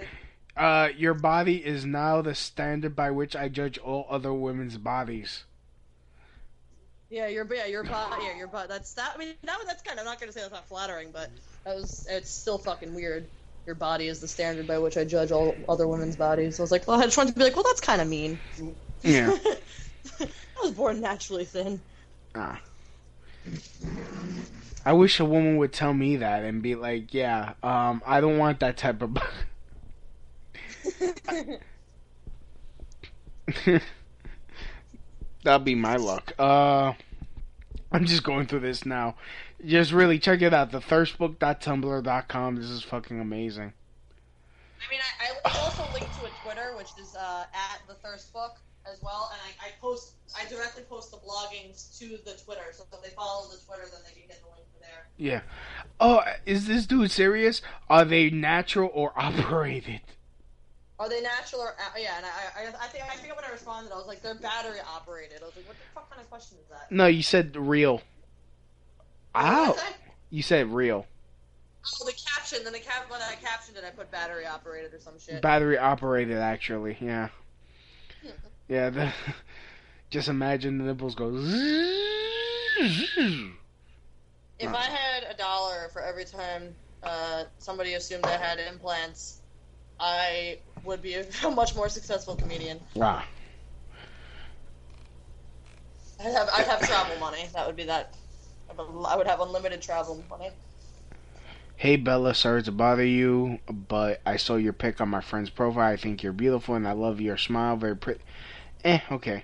[0.56, 5.44] Uh, your body is now the standard by which I judge all other women's bodies.
[7.10, 8.68] Yeah, your yeah, your butt, yeah, your butt.
[8.68, 9.14] That's that.
[9.16, 10.06] I mean, that that's kind of.
[10.06, 11.30] I'm not gonna say that's not flattering, but
[11.64, 12.06] that was.
[12.10, 13.28] It's still fucking weird.
[13.66, 16.56] Your body is the standard by which I judge all other women's bodies.
[16.56, 18.08] So I was like, well, I just wanted to be like, well, that's kind of
[18.08, 18.40] mean.
[19.04, 19.38] Yeah.
[20.20, 20.28] I
[20.62, 21.80] was born naturally thin.
[22.34, 22.60] Ah.
[24.86, 28.38] I wish a woman would tell me that and be like, yeah, um, I don't
[28.38, 29.18] want that type of.
[35.44, 36.34] That'll be my luck.
[36.40, 36.94] Uh,
[37.92, 39.16] I'm just going through this now.
[39.66, 40.72] Just really check it out.
[40.72, 42.56] The thirstbook.tumblr.com.
[42.56, 43.74] This is fucking amazing.
[44.80, 48.32] I mean, I, I also linked to a Twitter, which is uh, at the Thirst
[48.32, 48.58] Book
[48.92, 52.86] as well, and I, I post, I directly post the bloggings to the Twitter, so
[52.92, 55.08] if they follow the Twitter, then they can get the link to there.
[55.18, 55.42] Yeah.
[56.00, 57.62] Oh, is this dude serious?
[57.90, 60.02] Are they natural or operated?
[61.00, 62.18] Are they natural or uh, yeah?
[62.18, 64.80] And I, I, I think I think when I responded, I was like, they're battery
[64.96, 65.44] operated.
[65.44, 66.92] I was like, what the fuck kind of question is that?
[66.92, 68.02] No, you said real.
[69.36, 69.78] Ow.
[70.32, 71.06] You said real.
[71.86, 72.64] Oh, the caption.
[72.64, 75.42] Then the cap when I captioned it, I put battery operated or some shit.
[75.42, 76.98] Battery operated, actually.
[77.00, 77.30] Yeah.
[78.68, 78.90] Yeah.
[78.90, 79.14] The,
[80.10, 81.32] just imagine the nipples go.
[84.60, 89.42] If I had a dollar for every time uh, somebody assumed I had implants,
[90.00, 92.80] I would be a, much more successful comedian.
[92.96, 93.24] Wow.
[96.20, 97.46] I'd have I'd have travel money.
[97.54, 98.16] That would be that.
[98.78, 100.50] I would have unlimited travel money.
[101.76, 105.94] Hey Bella, sorry to bother you, but I saw your pic on my friend's profile.
[105.94, 107.76] I think you're beautiful and I love your smile.
[107.76, 108.22] Very pretty.
[108.88, 109.44] Eh, okay.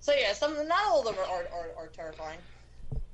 [0.00, 2.38] So yeah, some not all of them are, are, are, terrifying.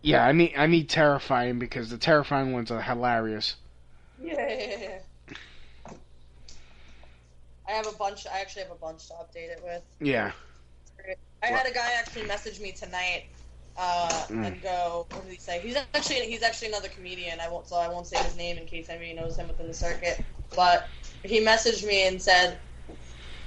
[0.00, 3.56] Yeah, I need I need terrifying because the terrifying ones are hilarious.
[4.22, 5.00] Yeah.
[7.68, 8.26] I have a bunch.
[8.26, 9.82] I actually have a bunch to update it with.
[10.00, 10.32] Yeah.
[11.42, 13.24] I had a guy actually message me tonight
[13.76, 14.46] uh, Mm.
[14.46, 15.60] and go, what did he say?
[15.60, 17.38] He's actually he's actually another comedian.
[17.38, 19.74] I won't so I won't say his name in case anybody knows him within the
[19.74, 20.24] circuit.
[20.56, 20.88] But
[21.22, 22.58] he messaged me and said,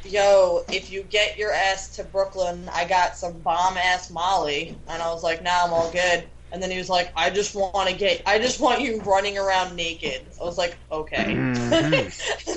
[0.05, 5.01] "Yo, if you get your ass to Brooklyn, I got some bomb ass Molly." And
[5.01, 7.89] I was like, "Nah, I'm all good." And then he was like, "I just want
[7.89, 11.35] to get, I just want you running around naked." I was like, "Okay."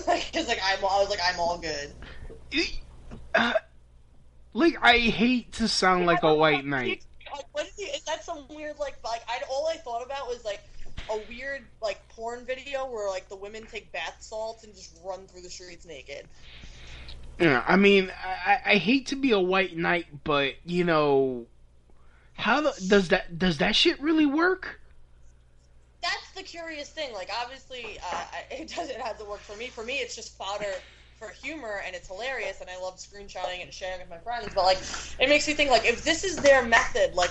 [0.07, 1.93] Like, it's like I'm, I was like, "I'm all good."
[3.35, 3.53] Uh,
[4.55, 7.05] like I hate to sound like a white knight.
[7.31, 10.29] Like, what is, he, is that some weird like like I all I thought about
[10.29, 10.61] was like
[11.11, 15.27] a weird like porn video where like the women take bath salts and just run
[15.27, 16.27] through the streets naked.
[17.39, 21.47] Yeah, I mean, I, I hate to be a white knight, but you know,
[22.35, 24.81] how the, does that does that shit really work?
[26.03, 27.13] That's the curious thing.
[27.13, 29.69] Like obviously, uh, it doesn't have to work for me.
[29.69, 30.73] For me, it's just fodder
[31.19, 34.49] for humor and it's hilarious and I love screenshotting and sharing with my friends.
[34.55, 34.79] But like,
[35.21, 37.31] it makes me think like if this is their method, like.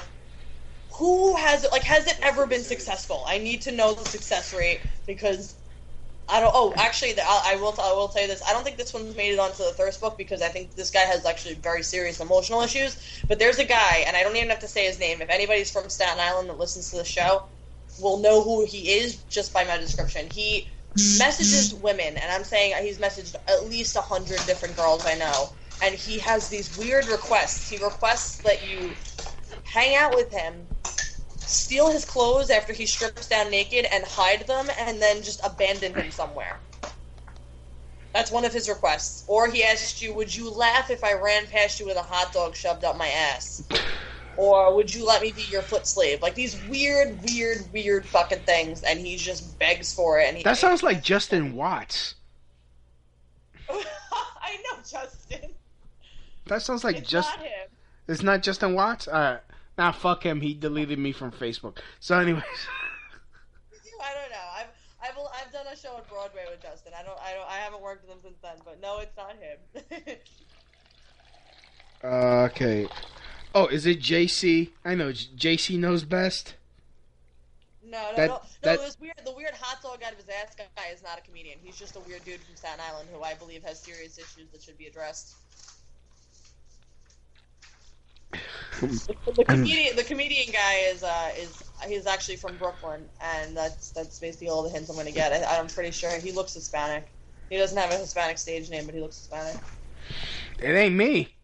[0.93, 1.71] Who has it?
[1.73, 3.23] Like, has it ever been successful?
[3.27, 5.55] I need to know the success rate because
[6.29, 6.51] I don't.
[6.53, 7.73] Oh, actually, the, I, I will.
[7.81, 8.43] I will tell you this.
[8.47, 10.91] I don't think this one's made it onto the thirst book because I think this
[10.91, 13.21] guy has actually very serious emotional issues.
[13.27, 15.21] But there's a guy, and I don't even have to say his name.
[15.21, 17.43] If anybody's from Staten Island that listens to the show,
[18.01, 20.27] will know who he is just by my description.
[20.29, 20.67] He
[21.17, 25.49] messages women, and I'm saying he's messaged at least a hundred different girls I know,
[25.81, 27.69] and he has these weird requests.
[27.69, 28.91] He requests that you
[29.63, 30.67] hang out with him,
[31.47, 35.93] steal his clothes after he strips down naked, and hide them, and then just abandon
[35.93, 36.59] him somewhere.
[38.13, 39.23] That's one of his requests.
[39.27, 42.33] Or he asks you, "Would you laugh if I ran past you with a hot
[42.33, 43.63] dog shoved up my ass?"
[44.37, 46.21] Or would you let me be your foot slave?
[46.21, 50.27] Like these weird, weird, weird fucking things, and he just begs for it.
[50.27, 52.13] And he, That sounds like Justin Watts.
[53.69, 55.51] I know, Justin.
[56.45, 57.29] That sounds like it's just.
[57.35, 57.69] not him.
[58.07, 59.07] It's not Justin Watts.
[59.07, 59.41] Alright,
[59.77, 60.41] now fuck him.
[60.41, 61.77] He deleted me from Facebook.
[61.99, 62.43] So, anyways,
[64.03, 64.47] I don't know.
[64.55, 64.67] I've
[65.01, 66.93] I've I've done a show on Broadway with Justin.
[66.97, 69.35] I don't I don't I haven't worked with him since then, but no, it's not
[69.37, 70.17] him.
[72.03, 72.87] uh, okay.
[73.55, 74.69] Oh, is it JC?
[74.85, 76.55] I know JC knows best.
[77.83, 78.33] No, no, That- no.
[78.35, 81.17] No, that- this weird, the weird hot dog out of his ass guy is not
[81.17, 81.57] a comedian.
[81.63, 84.61] He's just a weird dude from Staten Island who I believe has serious issues that
[84.61, 85.35] should be addressed.
[89.35, 94.19] The, comedian, the comedian guy is uh is he's actually from Brooklyn, and that's that's
[94.19, 95.31] basically all the hints I'm gonna get.
[95.31, 97.07] I, I'm pretty sure he looks Hispanic.
[97.49, 99.55] He doesn't have a Hispanic stage name, but he looks Hispanic.
[100.59, 101.35] It ain't me.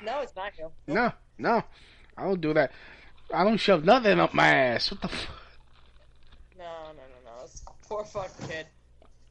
[0.00, 0.70] No, it's not you.
[0.86, 1.62] No, no,
[2.16, 2.72] I don't do that.
[3.32, 4.90] I don't shove nothing up my ass.
[4.90, 5.08] What the?
[5.08, 5.28] F-
[6.58, 7.42] No, no, no, no.
[7.42, 8.66] This poor fucking kid.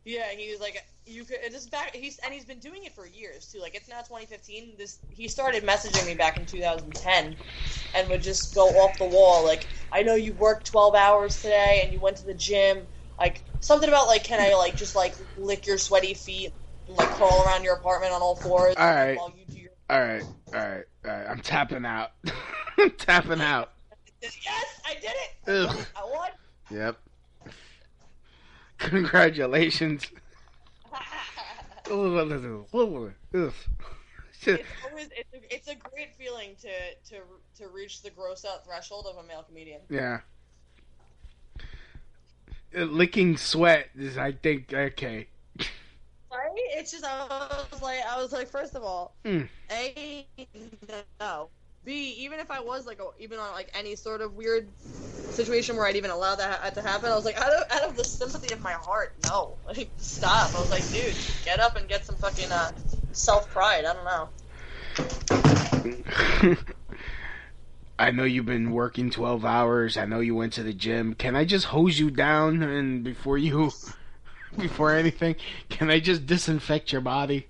[0.06, 1.38] Yeah, he was like, you could.
[1.44, 1.96] And this is back.
[1.96, 3.60] He's and he's been doing it for years too.
[3.60, 4.74] Like it's now 2015.
[4.78, 7.36] This he started messaging me back in 2010,
[7.96, 9.44] and would just go off the wall.
[9.44, 12.86] Like I know you worked 12 hours today, and you went to the gym.
[13.20, 16.54] Like something about like, can I like just like lick your sweaty feet,
[16.88, 19.18] and, like crawl around your apartment on all fours All right.
[19.18, 19.72] while you do your.
[19.90, 21.28] all right, all right, all right.
[21.28, 22.12] I'm tapping out.
[22.78, 23.72] I'm tapping out.
[24.22, 25.70] Yes, I did it.
[25.70, 25.86] Ugh.
[25.96, 26.30] I won.
[26.72, 26.98] Yep.
[28.78, 30.08] Congratulations.
[34.54, 36.70] It's always it's a, it's a great feeling to
[37.10, 37.22] to
[37.58, 39.82] to reach the gross out threshold of a male comedian.
[39.90, 40.20] Yeah.
[42.78, 45.28] Uh, Licking sweat is, I think, okay.
[46.32, 46.50] Right?
[46.56, 49.50] It's just I was like I was like first of all, Mm.
[49.72, 50.28] a
[51.20, 51.50] no.
[51.96, 55.86] Even if I was like a, even on like any sort of weird situation where
[55.86, 58.54] I'd even allow that to happen, I was like out of out of the sympathy
[58.54, 60.54] of my heart, no, like stop.
[60.56, 61.16] I was like, dude,
[61.46, 62.72] get up and get some fucking uh,
[63.12, 63.86] self pride.
[63.86, 64.30] I don't know.
[68.00, 69.98] I know you've been working 12 hours.
[69.98, 71.16] I know you went to the gym.
[71.16, 73.72] Can I just hose you down and before you
[74.58, 75.36] before anything,
[75.68, 77.49] can I just disinfect your body?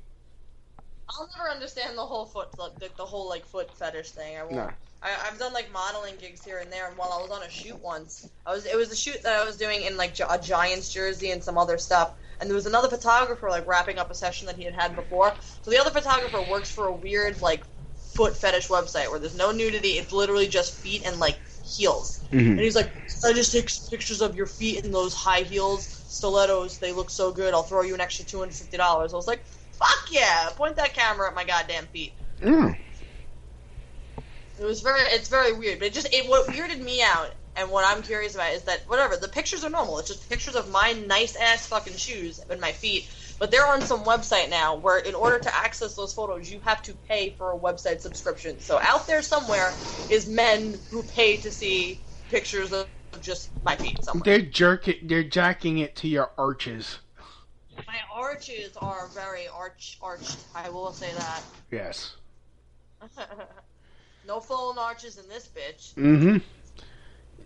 [1.17, 4.37] I'll never understand the whole foot the, the whole like foot fetish thing.
[4.37, 4.55] I won't.
[4.55, 4.71] No.
[5.01, 7.49] I, I've done like modeling gigs here and there, and while I was on a
[7.49, 10.37] shoot once, I was it was a shoot that I was doing in like a
[10.37, 14.15] Giants jersey and some other stuff, and there was another photographer like wrapping up a
[14.15, 15.33] session that he had had before.
[15.61, 17.63] So the other photographer works for a weird like
[17.95, 22.19] foot fetish website where there's no nudity; it's literally just feet and like heels.
[22.31, 22.51] Mhm.
[22.51, 22.91] And he's like,
[23.23, 26.77] I just take pictures of your feet in those high heels, stilettos.
[26.79, 27.53] They look so good.
[27.53, 29.13] I'll throw you an extra two hundred fifty dollars.
[29.13, 29.45] I was like,
[29.79, 30.49] fuck yeah!
[30.55, 32.13] Point that camera at my goddamn feet.
[32.41, 32.77] Mm.
[34.59, 37.71] It was very, it's very weird, but it just, it what weirded me out, and
[37.71, 39.99] what I'm curious about is that whatever the pictures are normal.
[39.99, 43.09] It's just pictures of my nice ass fucking shoes and my feet.
[43.39, 46.81] But they're on some website now where, in order to access those photos, you have
[46.83, 48.59] to pay for a website subscription.
[48.59, 49.71] So out there somewhere
[50.09, 52.87] is men who pay to see pictures of
[53.21, 54.23] just my feet somewhere.
[54.25, 56.99] They're jerking they're jacking it to your arches.
[57.87, 60.37] My arches are very arch arched.
[60.55, 61.41] I will say that.
[61.71, 62.15] Yes.
[64.27, 65.93] no phone arches in this bitch.
[65.95, 66.41] Mm Mhm.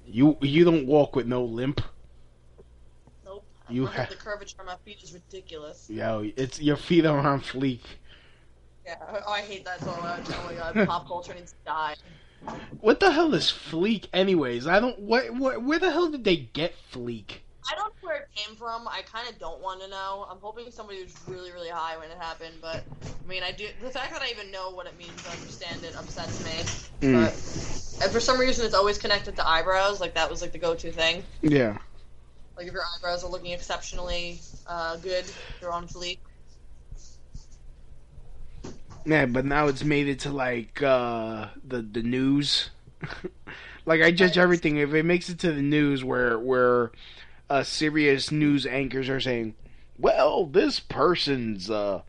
[0.05, 1.81] You you don't walk with no limp.
[3.23, 3.45] Nope.
[3.69, 5.89] You Look at ha- the curvature of my feet is ridiculous.
[5.89, 7.81] Yo, it's your feet are on fleek.
[8.86, 10.25] Yeah, oh, I hate that so much.
[10.27, 11.95] Oh my god, pop culture needs to die.
[12.81, 14.67] What the hell is fleek anyways?
[14.67, 17.42] I don't what, what where the hell did they get fleek?
[17.72, 18.88] I don't know where it came from.
[18.88, 20.28] I kind of don't want to know.
[20.30, 22.55] I'm hoping somebody was really, really high when it happened.
[22.61, 23.68] But I mean, I do.
[23.82, 27.07] The fact that I even know what it means to understand it upsets me.
[27.07, 27.24] Mm.
[27.24, 30.01] But and for some reason, it's always connected to eyebrows.
[30.01, 31.24] Like that was like the go-to thing.
[31.41, 31.78] Yeah.
[32.57, 35.26] Like if your eyebrows are looking exceptionally uh, good,
[35.59, 36.20] they're on fleek.
[39.05, 42.70] Yeah, but now it's made it to like uh the the news.
[43.86, 46.91] like I judge everything if it makes it to the news where where
[47.54, 49.54] uh serious news anchors are saying,
[49.99, 52.01] "Well, this person's uh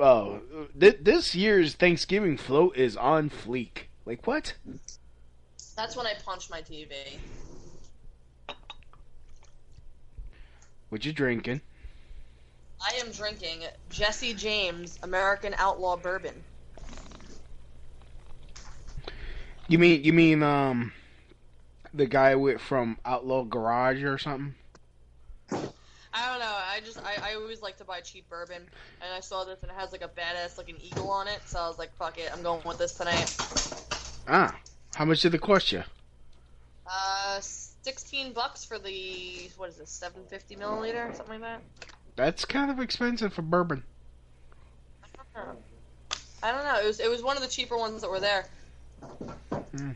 [0.00, 0.38] uh
[0.78, 4.54] th- this year's Thanksgiving float is on fleek." Like what?
[5.76, 6.94] That's when I punch my TV.
[10.88, 11.60] What you drinking?
[12.80, 16.42] I am drinking Jesse James American Outlaw Bourbon.
[19.68, 20.92] You mean you mean um
[21.94, 24.56] the guy with from Outlaw Garage or something?
[26.14, 26.54] I don't know.
[26.54, 28.62] I just I, I always like to buy cheap bourbon,
[29.00, 31.58] and I saw this and it has like a badass looking eagle on it, so
[31.58, 33.34] I was like, fuck it, I'm going with this tonight.
[34.28, 34.54] Ah,
[34.94, 35.82] how much did it cost you?
[36.86, 41.62] Uh, sixteen bucks for the what is this, seven fifty milliliter, something like that.
[42.16, 43.82] That's kind of expensive for bourbon.
[45.02, 45.56] I don't know.
[46.42, 46.80] I don't know.
[46.82, 48.44] It was it was one of the cheaper ones that were there.
[49.50, 49.92] Hmm.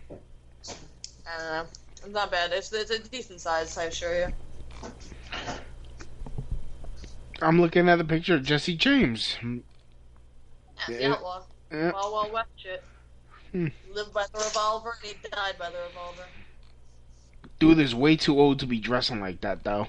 [1.26, 1.66] I don't know.
[2.04, 2.52] It's not bad.
[2.52, 4.32] It's it's a decent size, I assure you.
[7.42, 9.36] I'm looking at the picture of Jesse James.
[9.42, 11.42] Yeah, the outlaw.
[11.72, 11.92] Yeah.
[11.92, 12.82] Wild Wild West shit.
[13.52, 13.68] Hmm.
[13.92, 16.24] Lived by the revolver and he died by the revolver.
[17.58, 19.88] Dude is way too old to be dressing like that, though.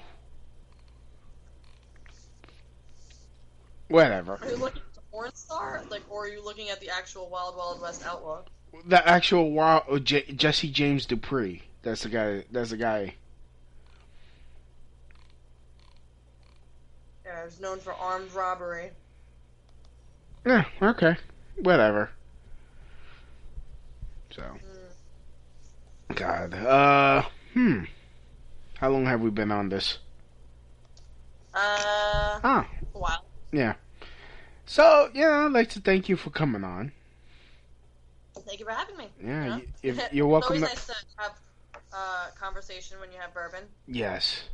[3.88, 4.38] Whatever.
[4.42, 7.28] Are you looking at the porn star, like, or are you looking at the actual
[7.28, 8.42] Wild Wild West outlaw?
[8.86, 11.62] The actual wild uh, J- Jesse James Dupree.
[11.82, 12.44] That's the guy.
[12.50, 13.14] That's the guy.
[17.46, 18.90] He's known for armed robbery.
[20.46, 20.64] Yeah.
[20.80, 21.16] Okay.
[21.60, 22.10] Whatever.
[24.30, 24.42] So.
[26.14, 26.54] God.
[26.54, 27.22] Uh.
[27.54, 27.84] Hmm.
[28.78, 29.98] How long have we been on this?
[31.54, 32.38] Uh.
[32.44, 32.68] Ah.
[32.94, 33.24] A while.
[33.52, 33.74] Yeah.
[34.66, 36.92] So yeah, I'd like to thank you for coming on.
[38.46, 39.08] Thank you for having me.
[39.22, 40.02] Yeah, You know?
[40.12, 41.32] you're welcome it's always nice to have
[41.92, 43.64] uh, conversation when you have bourbon.
[43.86, 44.44] Yes.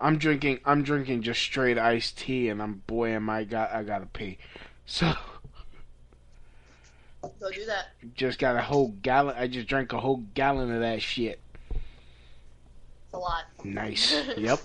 [0.00, 0.60] I'm drinking.
[0.64, 4.38] I'm drinking just straight iced tea, and I'm boy, am I got I gotta pee.
[4.86, 5.12] So
[7.38, 7.86] So do that.
[8.14, 9.34] just got a whole gallon.
[9.38, 11.40] I just drank a whole gallon of that shit.
[11.70, 13.44] It's a lot.
[13.64, 14.14] Nice.
[14.36, 14.60] yep.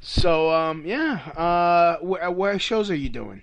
[0.00, 1.14] So um yeah.
[1.36, 3.42] Uh, wh- what shows are you doing?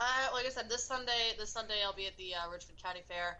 [0.00, 3.00] Uh, like I said, this Sunday, this Sunday I'll be at the uh, Richmond County
[3.08, 3.36] Fair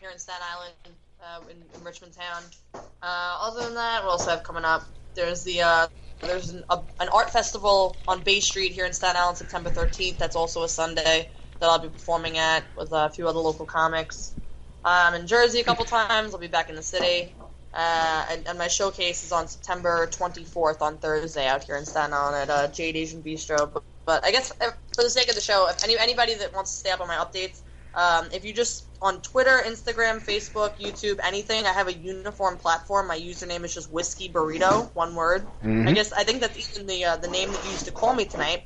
[0.00, 0.74] here in Staten Island,
[1.22, 2.42] uh, in, in Richmond Town.
[2.74, 4.84] Uh, other than that, what else I have coming up?
[5.18, 5.86] There's the uh,
[6.20, 10.16] there's an, a, an art festival on Bay Street here in Staten Island, September 13th.
[10.16, 14.36] That's also a Sunday that I'll be performing at with a few other local comics.
[14.84, 16.32] I'm in Jersey a couple times.
[16.32, 17.34] I'll be back in the city.
[17.74, 22.14] Uh, and, and my showcase is on September 24th on Thursday out here in Staten
[22.14, 23.70] Island at uh, Jade Asian Bistro.
[23.72, 26.54] But, but I guess uh, for the sake of the show, if any anybody that
[26.54, 27.60] wants to stay up on my updates,
[27.94, 33.06] um, if you just on Twitter, Instagram, Facebook, YouTube, anything, I have a uniform platform.
[33.08, 35.46] My username is just Whiskey Burrito, one word.
[35.62, 35.88] Mhm.
[35.88, 38.14] I guess I think that's even the uh, the name that you used to call
[38.14, 38.64] me tonight.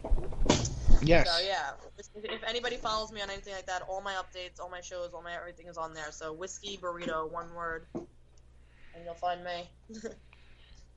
[1.03, 1.29] Yes.
[1.29, 4.71] So yeah, if, if anybody follows me on anything like that, all my updates, all
[4.71, 6.11] my shows, all my everything is on there.
[6.11, 9.71] So Whiskey Burrito, one word, and you'll find me.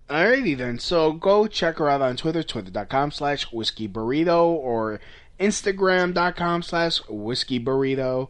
[0.10, 0.78] Alrighty then.
[0.78, 5.00] So go check her out on Twitter, twitter.com slash whiskey burrito or
[5.40, 8.30] Instagram.com slash whiskey burrito.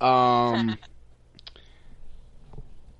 [0.00, 0.78] Um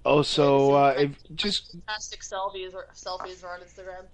[0.04, 4.04] also uh if just Fantastic selfies or selfies are on Instagram.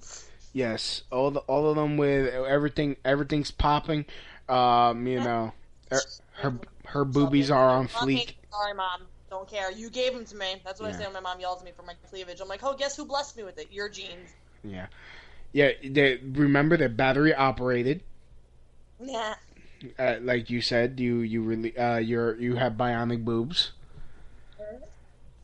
[0.52, 4.04] yes, all the all of them with everything everything's popping.
[4.48, 5.52] Um, you know
[5.92, 6.00] her
[6.32, 8.34] her, her boobies are on fleek.
[8.50, 9.02] Sorry, mom.
[9.30, 9.72] Don't care.
[9.72, 10.60] You gave them to me.
[10.64, 12.40] That's what I say when my mom yells at me for my cleavage.
[12.40, 13.72] I'm like, oh, guess who blessed me with it?
[13.72, 14.28] Your genes.
[14.62, 14.86] Yeah.
[15.52, 18.02] Yeah, they remember they're battery operated.
[19.02, 19.34] Nah.
[19.98, 23.72] Uh, like you said, you you really uh you're you have bionic boobs.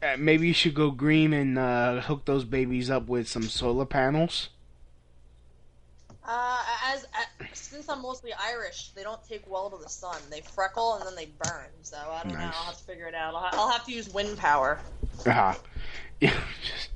[0.00, 3.84] Uh, maybe you should go green and uh, hook those babies up with some solar
[3.84, 4.48] panels.
[6.24, 10.20] Uh, as, uh, since I'm mostly Irish, they don't take well to the sun.
[10.30, 11.66] They freckle and then they burn.
[11.82, 12.44] So I don't know.
[12.44, 13.34] I'll have to figure it out.
[13.34, 14.78] I'll, ha- I'll have to use wind power.
[15.26, 15.58] Ah,
[16.20, 16.32] yeah,
[16.62, 16.90] just,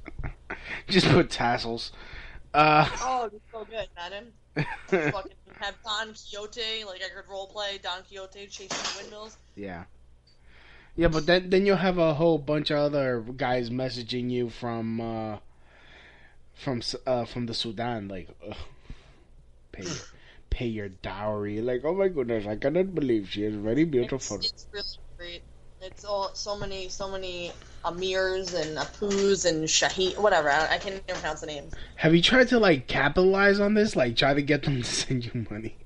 [0.86, 1.90] just put tassels.
[2.54, 4.32] Uh, Oh, it's so good, Madden.
[4.86, 9.36] Fucking have Don Quixote, like I could roleplay Don Quixote chasing windmills.
[9.57, 9.84] yeah,
[10.96, 15.00] yeah, but then then you'll have a whole bunch of other guys messaging you from
[15.00, 15.38] uh,
[16.55, 18.57] from uh, from the Sudan, like ugh,
[19.72, 19.96] pay your,
[20.50, 21.61] pay your dowry.
[21.61, 24.36] Like, oh my goodness, I cannot believe she is very beautiful.
[24.36, 25.42] It's, it's really great.
[25.82, 27.50] It's all so many, so many
[27.84, 30.48] Amirs and Apus and Shaheen, whatever.
[30.48, 31.74] I, I can't even pronounce the names.
[31.96, 33.96] Have you tried to like capitalize on this?
[33.96, 35.76] Like, try to get them to send you money?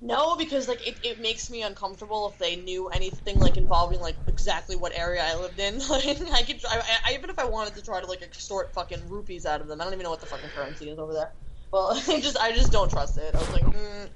[0.00, 4.16] No, because like it, it makes me uncomfortable if they knew anything like involving like
[4.26, 5.80] exactly what area I lived in.
[5.88, 9.08] Like I could, I, I, even if I wanted to try to like extort fucking
[9.08, 11.30] rupees out of them, I don't even know what the fucking currency is over there.
[11.70, 13.32] Well, I just, I just don't trust it.
[13.32, 14.08] I was like, mm,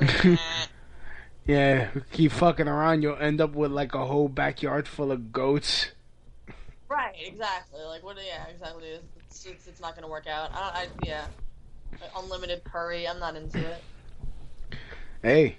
[0.00, 0.38] mm.
[1.46, 5.92] Yeah, keep fucking around, you'll end up with like a whole backyard full of goats.
[6.88, 7.80] right, exactly.
[7.82, 8.16] Like what?
[8.16, 8.84] Yeah, exactly.
[9.28, 10.50] It's, it's, it's not gonna work out.
[10.52, 11.26] I, I yeah,
[11.92, 13.06] Like, unlimited curry.
[13.06, 13.82] I'm not into it.
[15.22, 15.56] Hey,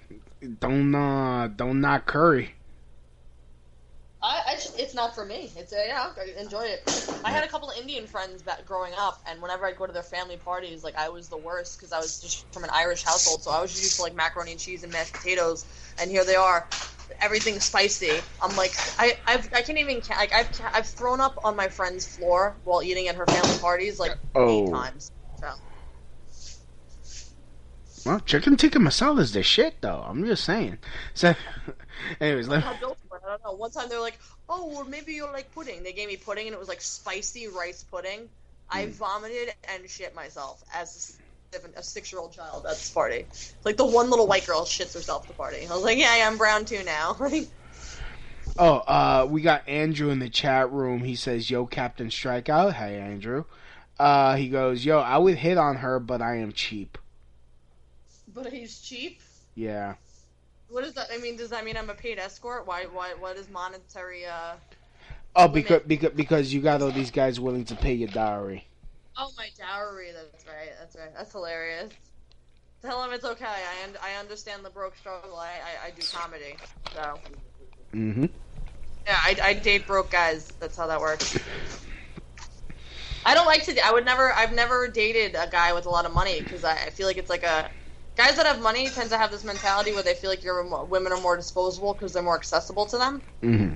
[0.60, 2.54] don't uh, don't knock curry.
[4.20, 5.52] I, I just, it's not for me.
[5.56, 6.82] It's a, yeah, I enjoy it.
[7.24, 9.92] I had a couple of Indian friends back growing up, and whenever I'd go to
[9.92, 13.04] their family parties, like I was the worst because I was just from an Irish
[13.04, 15.66] household, so I was used to like macaroni and cheese and mashed potatoes,
[16.00, 16.66] and here they are,
[17.20, 18.10] everything's spicy.
[18.42, 22.06] I'm like, I, I've, I can't even, like, I've, I've thrown up on my friend's
[22.06, 24.66] floor while eating at her family parties like Oh.
[24.66, 25.12] eight times.
[25.36, 25.48] So.
[28.04, 30.04] Well, chicken tikka masala is the shit, though.
[30.06, 30.78] I'm just saying.
[31.14, 31.34] So,
[32.20, 32.78] anyways, let I'm
[33.44, 33.86] not built for it.
[33.86, 33.88] I don't know.
[33.88, 34.18] One time they're like,
[34.48, 37.48] "Oh, well, maybe you'll like pudding." They gave me pudding, and it was like spicy
[37.48, 38.28] rice pudding.
[38.70, 38.90] I Mm.
[38.90, 41.18] vomited and shit myself as
[41.76, 43.26] a six-year-old child at this party.
[43.64, 45.66] Like the one little white girl shits herself at the party.
[45.66, 47.16] I was like, "Yeah, yeah I'm brown too now."
[48.60, 51.04] Oh, uh, we got Andrew in the chat room.
[51.04, 53.44] He says, "Yo, Captain Strikeout." Hey, Andrew.
[53.98, 56.98] Uh, he goes, "Yo, I would hit on her, but I am cheap."
[58.34, 59.22] But he's cheap.
[59.54, 59.94] Yeah.
[60.68, 61.08] What does that?
[61.12, 62.66] I mean, does that mean I'm a paid escort?
[62.66, 62.84] Why?
[62.84, 63.14] Why?
[63.18, 64.26] What is monetary?
[64.26, 64.54] Uh.
[65.34, 68.66] Oh, because because because you got all these guys willing to pay your dowry.
[69.16, 70.12] Oh, my dowry.
[70.12, 70.70] That's right.
[70.78, 71.14] That's right.
[71.16, 71.92] That's hilarious.
[72.82, 73.44] Tell him it's okay.
[73.44, 75.36] I un- I understand the broke struggle.
[75.36, 76.56] I, I, I do comedy.
[76.94, 77.18] So.
[77.92, 78.26] Mm-hmm.
[79.06, 80.52] Yeah, I, I date broke guys.
[80.60, 81.36] That's how that works.
[83.24, 83.84] I don't like to.
[83.84, 84.32] I would never.
[84.32, 87.16] I've never dated a guy with a lot of money because I, I feel like
[87.16, 87.70] it's like a.
[88.18, 91.12] Guys that have money tend to have this mentality where they feel like you're women
[91.12, 93.22] are more disposable because they're more accessible to them.
[93.44, 93.74] Mm-hmm.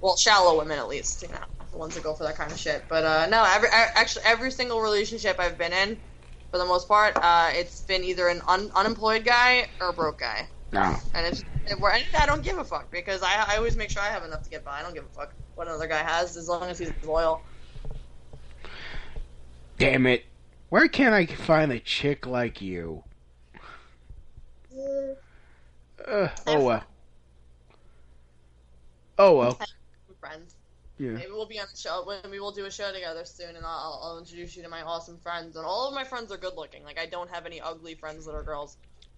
[0.00, 1.40] Well, shallow women at least, you know,
[1.72, 2.84] the ones that go for that kind of shit.
[2.88, 5.96] But uh, no, every actually every single relationship I've been in,
[6.52, 10.20] for the most part, uh, it's been either an un- unemployed guy or a broke
[10.20, 10.46] guy.
[10.70, 10.94] No.
[11.12, 11.76] And it's it,
[12.16, 14.50] I don't give a fuck because I, I always make sure I have enough to
[14.50, 14.78] get by.
[14.78, 17.42] I don't give a fuck what another guy has as long as he's loyal.
[19.78, 20.26] Damn it!
[20.68, 23.02] Where can I find a chick like you?
[26.06, 26.84] Uh, oh well.
[29.18, 29.58] Oh well.
[30.20, 30.56] Friends.
[30.98, 31.10] Yeah.
[31.10, 32.04] Maybe we'll be on the show.
[32.24, 35.18] Maybe we'll do a show together soon, and I'll, I'll introduce you to my awesome
[35.18, 35.56] friends.
[35.56, 36.84] And all of my friends are good looking.
[36.84, 38.76] Like I don't have any ugly friends that are girls.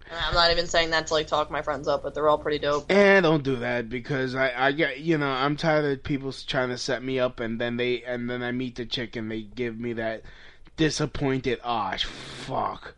[0.09, 2.37] And I'm not even saying that to like talk my friends up, but they're all
[2.37, 2.89] pretty dope.
[2.89, 6.69] And don't do that because I, I get you know I'm tired of people trying
[6.69, 9.41] to set me up and then they and then I meet the chick and they
[9.41, 10.23] give me that
[10.77, 12.93] disappointed ah fuck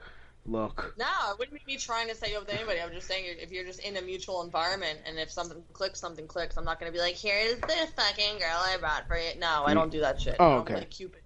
[0.52, 0.96] look.
[0.98, 2.82] No, it wouldn't be me trying to set you up with anybody.
[2.82, 6.28] I'm just saying if you're just in a mutual environment and if something clicks, something
[6.28, 6.58] clicks.
[6.58, 9.40] I'm not gonna be like, here's the fucking girl I brought for you.
[9.40, 10.36] No, I don't do that shit.
[10.40, 10.76] Oh, okay.
[10.76, 11.22] I don't Cupid.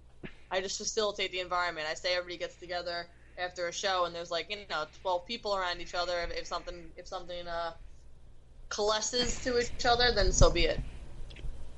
[0.50, 1.86] I just facilitate the environment.
[1.90, 3.06] I say everybody gets together
[3.38, 6.20] after a show and there's like you know 12 people around each other.
[6.20, 7.72] If, if something if something uh
[8.68, 10.80] coalesces to each other, then so be it.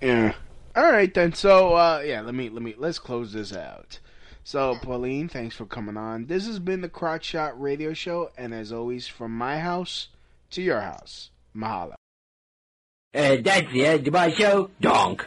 [0.01, 0.35] Yeah.
[0.75, 1.33] All right then.
[1.33, 3.99] So uh, yeah, let me let me let's close this out.
[4.47, 6.27] So, Pauline, thanks for coming on.
[6.27, 10.07] This has been the Crotch Shot Radio Show, and as always, from my house
[10.51, 11.95] to your house, mahalo.
[13.13, 14.71] Uh, that's the end of my show.
[14.81, 15.27] Donk.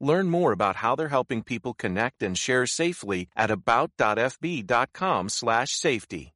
[0.00, 6.35] Learn more about how they're helping people connect and share safely at about.fb.com slash safety.